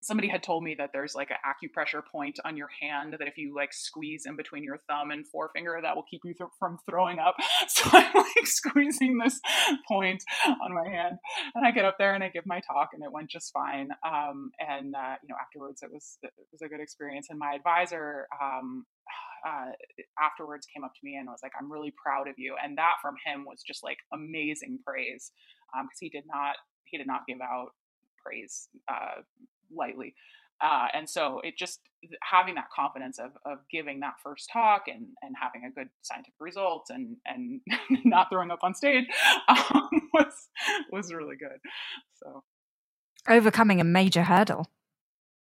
[0.00, 3.36] somebody had told me that there's like an acupressure point on your hand that if
[3.36, 6.78] you like squeeze in between your thumb and forefinger that will keep you th- from
[6.88, 7.36] throwing up.
[7.68, 9.40] So i'm like squeezing this
[9.86, 11.16] point on my hand
[11.54, 13.90] and i get up there and i give my talk and it went just fine.
[14.06, 17.26] Um, and uh, you know afterwards it was it was a good experience.
[17.30, 18.86] And my advisor um,
[19.46, 19.72] uh,
[20.20, 22.56] afterwards came up to me and was like i'm really proud of you.
[22.62, 25.30] And that from him was just like amazing praise
[25.72, 27.70] because um, he did not he did not give out
[28.24, 29.22] praise uh,
[29.74, 30.14] lightly.
[30.60, 31.80] Uh, and so it just
[32.22, 36.34] having that confidence of, of giving that first talk and, and having a good scientific
[36.40, 37.60] result and, and
[38.04, 39.04] not throwing up on stage
[39.48, 40.48] um, was,
[40.90, 41.58] was really good.
[42.16, 42.42] So
[43.28, 44.66] overcoming a major hurdle.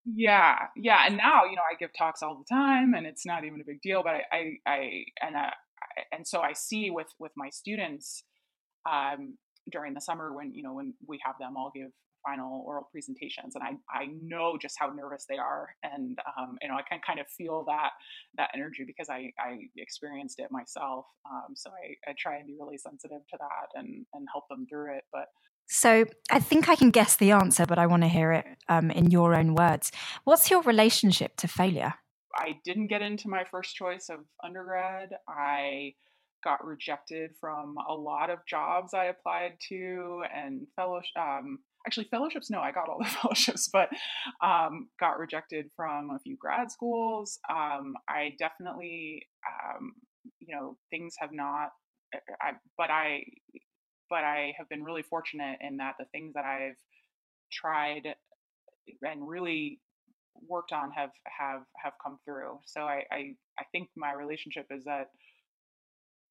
[0.04, 0.56] Yeah.
[0.76, 1.04] Yeah.
[1.06, 3.64] And now, you know, I give talks all the time and it's not even a
[3.64, 7.32] big deal, but I, I, I and, uh, I, and so I see with, with
[7.36, 8.24] my students,
[8.90, 9.36] um,
[9.70, 11.90] during the summer when, you know, when we have them all give
[12.24, 16.68] final oral presentations and I, I know just how nervous they are and um, you
[16.68, 17.90] know I can kind of feel that
[18.36, 22.56] that energy because I, I experienced it myself um, so I, I try and be
[22.58, 25.26] really sensitive to that and and help them through it but
[25.70, 28.90] so I think I can guess the answer but I want to hear it um,
[28.90, 29.92] in your own words.
[30.24, 31.94] What's your relationship to failure?
[32.34, 35.10] I didn't get into my first choice of undergrad.
[35.28, 35.94] I
[36.44, 41.58] got rejected from a lot of jobs I applied to and fellowship um,
[41.88, 43.88] actually fellowships no i got all the fellowships but
[44.44, 47.38] um, got rejected from a few grad schools.
[47.48, 49.94] Um, i definitely um,
[50.38, 51.70] you know things have not
[52.14, 53.24] eh, eh, I, but i
[54.10, 56.76] but i have been really fortunate in that the things that i've
[57.50, 58.02] tried
[59.02, 59.80] and really
[60.46, 62.58] worked on have have have come through.
[62.66, 65.10] So i i, I think my relationship is that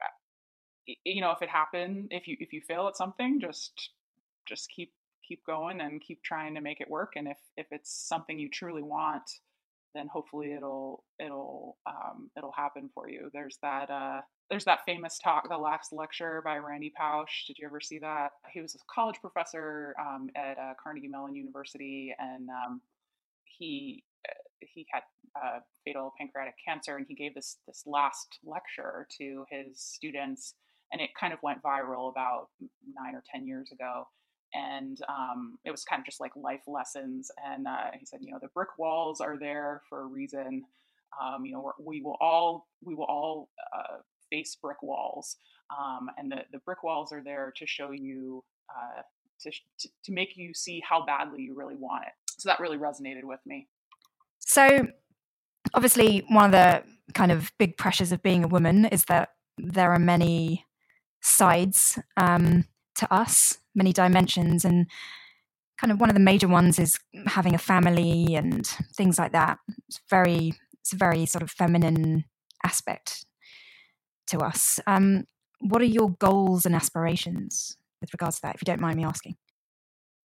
[0.01, 3.89] uh, you know if it happened if you if you fail at something just
[4.47, 4.93] just keep
[5.27, 7.13] keep going and keep trying to make it work.
[7.15, 9.29] And if if it's something you truly want,
[9.93, 13.29] then hopefully it'll it'll um, it'll happen for you.
[13.33, 17.47] There's that uh, there's that famous talk, the last lecture by Randy Pausch.
[17.47, 18.29] Did you ever see that?
[18.53, 22.81] He was a college professor um, at uh, Carnegie Mellon University, and um,
[23.43, 25.01] he uh, he had
[25.35, 30.53] uh, fatal pancreatic cancer, and he gave this this last lecture to his students,
[30.91, 32.47] and it kind of went viral about
[32.95, 34.07] nine or ten years ago
[34.53, 37.31] and um, it was kind of just like life lessons.
[37.45, 40.63] And uh, he said, you know, the brick walls are there for a reason.
[41.21, 43.97] Um, you know, we will all we will all uh,
[44.29, 45.37] face brick walls,
[45.77, 49.01] um, and the the brick walls are there to show you uh,
[49.41, 52.13] to, to to make you see how badly you really want it.
[52.37, 53.67] So that really resonated with me.
[54.39, 54.87] So,
[55.73, 56.83] obviously, one of the
[57.13, 60.65] kind of big pressures of being a woman is that there are many
[61.21, 62.65] sides um,
[62.97, 64.65] to us, many dimensions.
[64.65, 64.87] And
[65.79, 69.59] kind of one of the major ones is having a family and things like that.
[69.87, 72.25] It's very, it's a very sort of feminine
[72.65, 73.25] aspect
[74.27, 74.79] to us.
[74.87, 75.25] Um,
[75.59, 79.05] what are your goals and aspirations with regards to that, if you don't mind me
[79.05, 79.35] asking?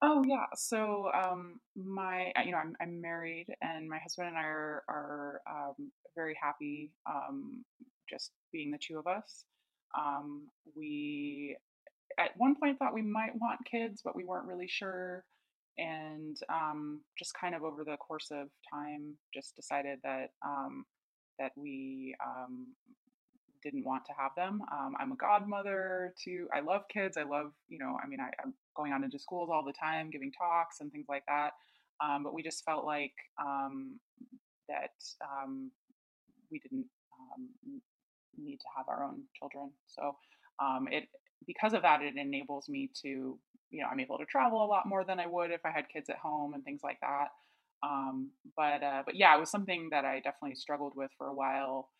[0.03, 0.47] Oh yeah.
[0.57, 5.41] So um, my, you know, I'm, I'm married, and my husband and I are are
[5.49, 7.65] um, very happy um,
[8.11, 9.45] just being the two of us.
[9.97, 11.57] Um, we
[12.19, 15.25] at one point thought we might want kids, but we weren't really sure.
[15.79, 20.85] And um, just kind of over the course of time, just decided that um,
[21.39, 22.67] that we um,
[23.63, 24.61] didn't want to have them.
[24.71, 26.47] Um, I'm a godmother to.
[26.55, 27.17] I love kids.
[27.17, 27.97] I love you know.
[28.03, 31.07] I mean, I, am going out into schools all the time, giving talks and things
[31.09, 31.53] like that.
[32.05, 33.99] Um, but we just felt like um,
[34.69, 34.91] that
[36.51, 36.87] we didn't
[38.39, 39.71] need to have our own children.
[39.87, 40.17] So
[40.61, 41.05] um, it
[41.47, 43.39] because of that, it enables me to
[43.71, 45.89] you know I'm able to travel a lot more than I would if I had
[45.89, 47.29] kids at home and things like that.
[47.83, 51.35] Um, but uh, but yeah, it was something that I definitely struggled with for a
[51.35, 51.91] while.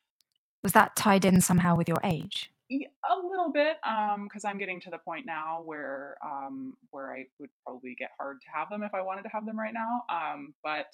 [0.63, 2.51] Was that tied in somehow with your age?
[2.71, 7.25] A little bit, because um, I'm getting to the point now where um, where I
[7.39, 10.05] would probably get hard to have them if I wanted to have them right now.
[10.09, 10.87] Um, but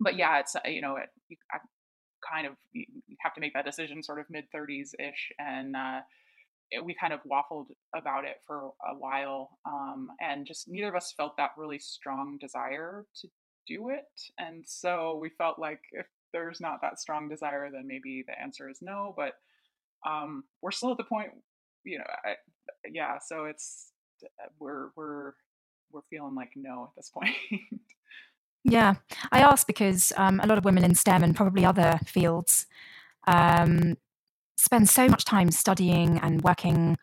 [0.00, 1.58] but yeah, it's you know it, you, I
[2.28, 2.54] kind of
[3.20, 6.00] have to make that decision sort of mid 30s ish, and uh,
[6.70, 10.94] it, we kind of waffled about it for a while, um, and just neither of
[10.94, 13.28] us felt that really strong desire to
[13.66, 14.06] do it.
[14.38, 18.68] And so we felt like if there's not that strong desire, then maybe the answer
[18.68, 19.14] is no.
[19.16, 19.34] But
[20.08, 21.30] um, we're still at the point,
[21.84, 22.34] you know, I,
[22.90, 23.18] yeah.
[23.24, 23.92] So it's
[24.24, 25.32] uh, we're we're
[25.92, 27.36] we're feeling like no at this point.
[28.64, 28.94] Yeah,
[29.30, 32.66] I ask because um, a lot of women in STEM and probably other fields
[33.26, 33.96] um,
[34.56, 36.96] spend so much time studying and working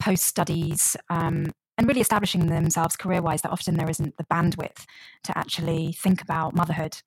[0.00, 4.84] post studies um, and really establishing themselves career wise that often there isn't the bandwidth
[5.24, 6.98] to actually think about motherhood.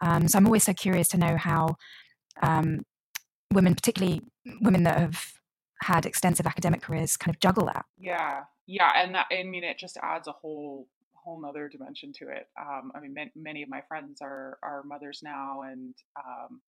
[0.00, 1.76] Um, so I'm always so curious to know how
[2.42, 2.84] um,
[3.52, 4.22] women, particularly
[4.60, 5.32] women that have
[5.82, 7.84] had extensive academic careers, kind of juggle that.
[7.98, 10.86] Yeah, yeah, and that, I mean, it just adds a whole
[11.28, 12.46] whole other dimension to it.
[12.58, 16.60] Um, I mean, many, many of my friends are are mothers now, and um,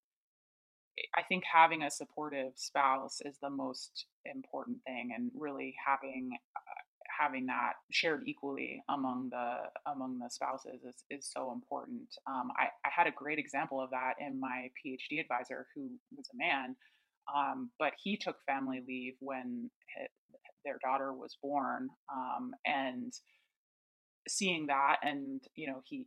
[1.17, 6.83] I think having a supportive spouse is the most important thing, and really having uh,
[7.21, 12.09] having that shared equally among the among the spouses is, is so important.
[12.27, 16.29] Um, I, I had a great example of that in my PhD advisor, who was
[16.33, 16.77] a man,
[17.35, 20.09] um, but he took family leave when his,
[20.65, 23.13] their daughter was born, um, and
[24.29, 26.07] seeing that, and you know, he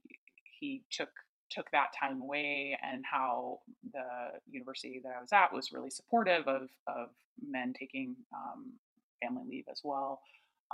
[0.60, 1.10] he took
[1.50, 3.60] took that time away, and how
[3.92, 7.10] the university that I was at was really supportive of of
[7.42, 8.74] men taking um,
[9.22, 10.22] family leave as well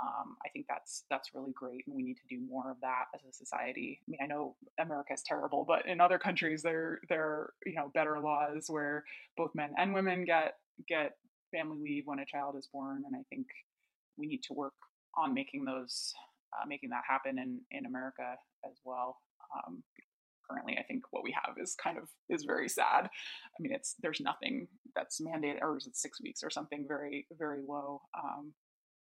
[0.00, 3.06] um, I think that's that's really great, and we need to do more of that
[3.14, 4.00] as a society.
[4.00, 7.74] I mean, I know America is terrible, but in other countries, there there are you
[7.74, 9.04] know better laws where
[9.36, 10.54] both men and women get
[10.88, 11.16] get
[11.52, 13.46] family leave when a child is born, and I think
[14.16, 14.74] we need to work
[15.16, 16.14] on making those
[16.54, 18.36] uh, making that happen in in America
[18.68, 19.18] as well.
[19.54, 19.82] Um,
[20.48, 23.06] currently, I think what we have is kind of is very sad.
[23.06, 27.26] I mean, it's there's nothing that's mandated, or is it six weeks or something very
[27.38, 28.02] very low.
[28.16, 28.52] Um,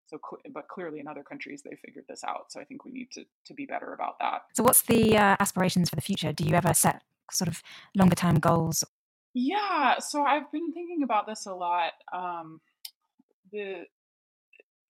[0.06, 0.18] so,
[0.52, 2.52] but clearly in other countries they figured this out.
[2.52, 4.42] So I think we need to to be better about that.
[4.54, 6.32] So, what's the uh, aspirations for the future?
[6.32, 7.62] Do you ever set sort of
[7.94, 8.84] longer term goals?
[9.34, 11.92] Yeah, so I've been thinking about this a lot.
[12.12, 12.60] Um,
[13.50, 13.84] the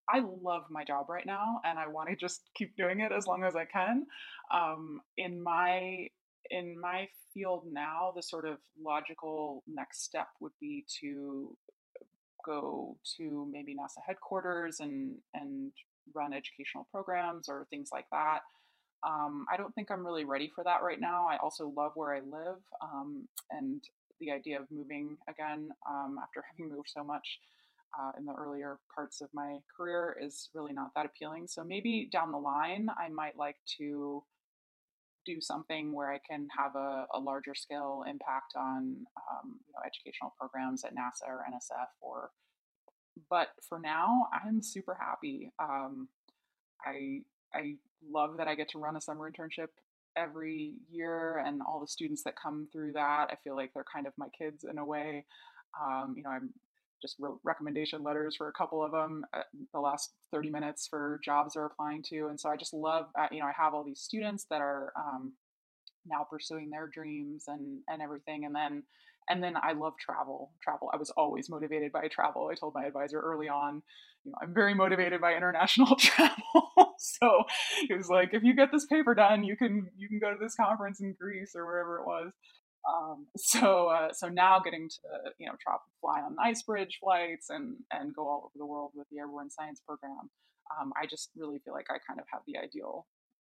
[0.08, 3.26] I love my job right now, and I want to just keep doing it as
[3.26, 4.06] long as I can.
[4.52, 6.08] Um, in my
[6.50, 11.56] in my field now, the sort of logical next step would be to
[12.44, 15.72] go to maybe NASA headquarters and and
[16.14, 18.40] run educational programs or things like that.
[19.04, 21.26] Um, I don't think I'm really ready for that right now.
[21.28, 23.82] I also love where I live, um, and
[24.20, 27.38] the idea of moving again um, after having moved so much
[27.98, 31.46] uh, in the earlier parts of my career is really not that appealing.
[31.46, 34.22] So maybe down the line, I might like to
[35.24, 39.82] do something where I can have a, a larger scale impact on um, you know,
[39.84, 42.30] educational programs at NASA or NSF or
[43.28, 45.52] but for now I'm super happy.
[45.58, 46.08] Um,
[46.84, 47.20] I
[47.54, 47.74] I
[48.10, 49.68] love that I get to run a summer internship
[50.16, 54.06] every year and all the students that come through that I feel like they're kind
[54.06, 55.24] of my kids in a way.
[55.80, 56.50] Um, you know I'm
[57.02, 59.24] just wrote recommendation letters for a couple of them
[59.74, 63.26] the last 30 minutes for jobs they're applying to and so i just love uh,
[63.30, 65.32] you know i have all these students that are um,
[66.06, 68.82] now pursuing their dreams and and everything and then
[69.28, 70.90] and then i love travel travel.
[70.92, 72.48] I was always motivated by travel.
[72.50, 73.82] I told my advisor early on
[74.24, 76.36] you know i'm very motivated by international travel.
[76.98, 77.42] So
[77.88, 80.38] it was like if you get this paper done you can you can go to
[80.40, 82.32] this conference in greece or wherever it was
[82.88, 87.50] um, so uh, so now getting to you know try fly on ice bridge flights
[87.50, 90.30] and and go all over the world with the airborne science program.
[90.80, 93.06] Um, I just really feel like I kind of have the ideal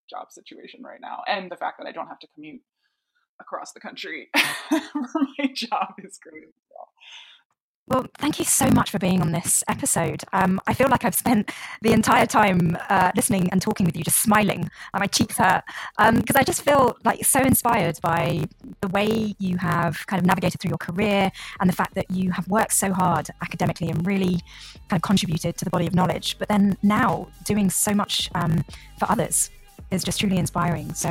[0.09, 2.61] job situation right now, and the fact that I don't have to commute
[3.39, 4.29] across the country
[4.69, 6.89] for my job is great as well.
[7.85, 10.23] Well, thank you so much for being on this episode.
[10.31, 14.05] Um, I feel like I've spent the entire time uh, listening and talking with you,
[14.05, 15.63] just smiling, my cheeks hurt
[15.97, 18.45] because um, I just feel like so inspired by
[18.79, 21.29] the way you have kind of navigated through your career
[21.59, 24.39] and the fact that you have worked so hard academically and really
[24.87, 28.63] kind of contributed to the body of knowledge, but then now doing so much um,
[28.97, 29.49] for others
[29.93, 30.93] is just truly inspiring.
[30.93, 31.09] So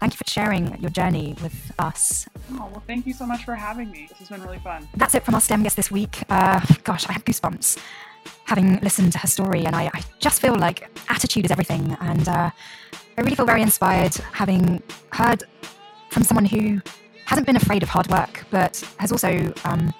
[0.00, 2.26] thank you for sharing your journey with us.
[2.52, 4.06] Oh, well, thank you so much for having me.
[4.08, 4.88] This has been really fun.
[4.96, 6.22] That's it from our STEM guest this week.
[6.28, 7.78] Uh, gosh, I have goosebumps
[8.44, 11.96] having listened to her story, and I, I just feel like attitude is everything.
[12.00, 12.50] And uh,
[13.16, 15.44] I really feel very inspired having heard
[16.10, 16.80] from someone who
[17.24, 19.92] hasn't been afraid of hard work, but has also um,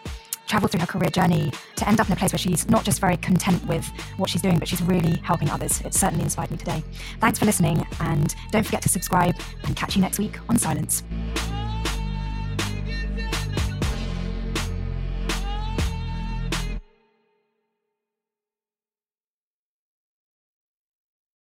[0.53, 3.01] traveled through her career journey to end up in a place where she's not just
[3.01, 3.87] very content with
[4.19, 5.81] what she's doing, but she's really helping others.
[5.81, 6.85] It certainly inspired me today.
[7.21, 9.35] Thanks for listening, and don't forget to subscribe
[9.65, 11.05] and catch you next week on Silence.